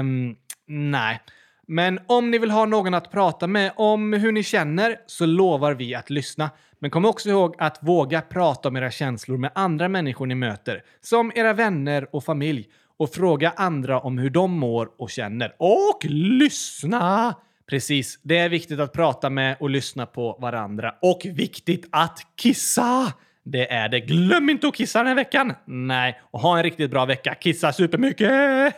Um, 0.00 0.36
nej. 0.66 1.20
Men 1.68 2.00
om 2.06 2.30
ni 2.30 2.38
vill 2.38 2.50
ha 2.50 2.64
någon 2.64 2.94
att 2.94 3.10
prata 3.10 3.46
med 3.46 3.72
om 3.76 4.12
hur 4.12 4.32
ni 4.32 4.42
känner 4.42 4.96
så 5.06 5.26
lovar 5.26 5.74
vi 5.74 5.94
att 5.94 6.10
lyssna. 6.10 6.50
Men 6.82 6.90
kom 6.90 7.04
också 7.04 7.28
ihåg 7.28 7.54
att 7.58 7.78
våga 7.80 8.20
prata 8.20 8.68
om 8.68 8.76
era 8.76 8.90
känslor 8.90 9.36
med 9.36 9.50
andra 9.54 9.88
människor 9.88 10.26
ni 10.26 10.34
möter, 10.34 10.82
som 11.00 11.32
era 11.34 11.52
vänner 11.52 12.08
och 12.12 12.24
familj, 12.24 12.68
och 12.98 13.12
fråga 13.14 13.52
andra 13.56 14.00
om 14.00 14.18
hur 14.18 14.30
de 14.30 14.58
mår 14.58 14.90
och 14.98 15.10
känner. 15.10 15.54
Och 15.58 16.04
lyssna! 16.04 17.34
Precis, 17.70 18.20
det 18.22 18.38
är 18.38 18.48
viktigt 18.48 18.80
att 18.80 18.92
prata 18.92 19.30
med 19.30 19.56
och 19.60 19.70
lyssna 19.70 20.06
på 20.06 20.38
varandra. 20.40 20.94
Och 21.02 21.20
viktigt 21.24 21.88
att 21.92 22.18
kissa! 22.36 23.12
Det 23.44 23.72
är 23.72 23.88
det. 23.88 24.00
Glöm 24.00 24.50
inte 24.50 24.68
att 24.68 24.74
kissa 24.74 24.98
den 24.98 25.06
här 25.06 25.14
veckan! 25.14 25.52
Nej, 25.64 26.20
och 26.30 26.40
ha 26.40 26.56
en 26.56 26.62
riktigt 26.62 26.90
bra 26.90 27.04
vecka. 27.04 27.34
Kissa 27.34 27.72
supermycket! 27.72 28.74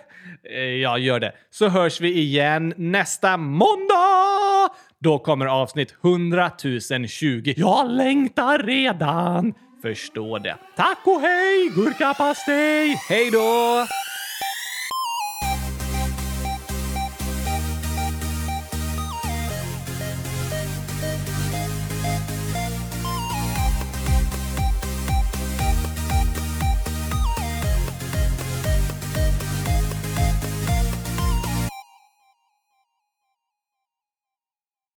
Eh, 0.50 0.60
ja, 0.60 0.98
gör 0.98 1.20
det. 1.20 1.32
Så 1.50 1.68
hörs 1.68 2.00
vi 2.00 2.18
igen 2.18 2.74
nästa 2.76 3.36
måndag! 3.36 4.74
Då 5.04 5.18
kommer 5.18 5.46
avsnitt 5.46 5.94
100 6.04 6.50
020. 7.08 7.54
Jag 7.56 7.90
längtar 7.90 8.58
redan! 8.58 9.54
Förstå 9.82 10.38
det. 10.38 10.56
Tack 10.76 10.98
och 11.04 11.20
hej, 11.20 11.68
gurkapastej! 11.74 12.88
Hej 13.08 13.30
då! 13.30 13.86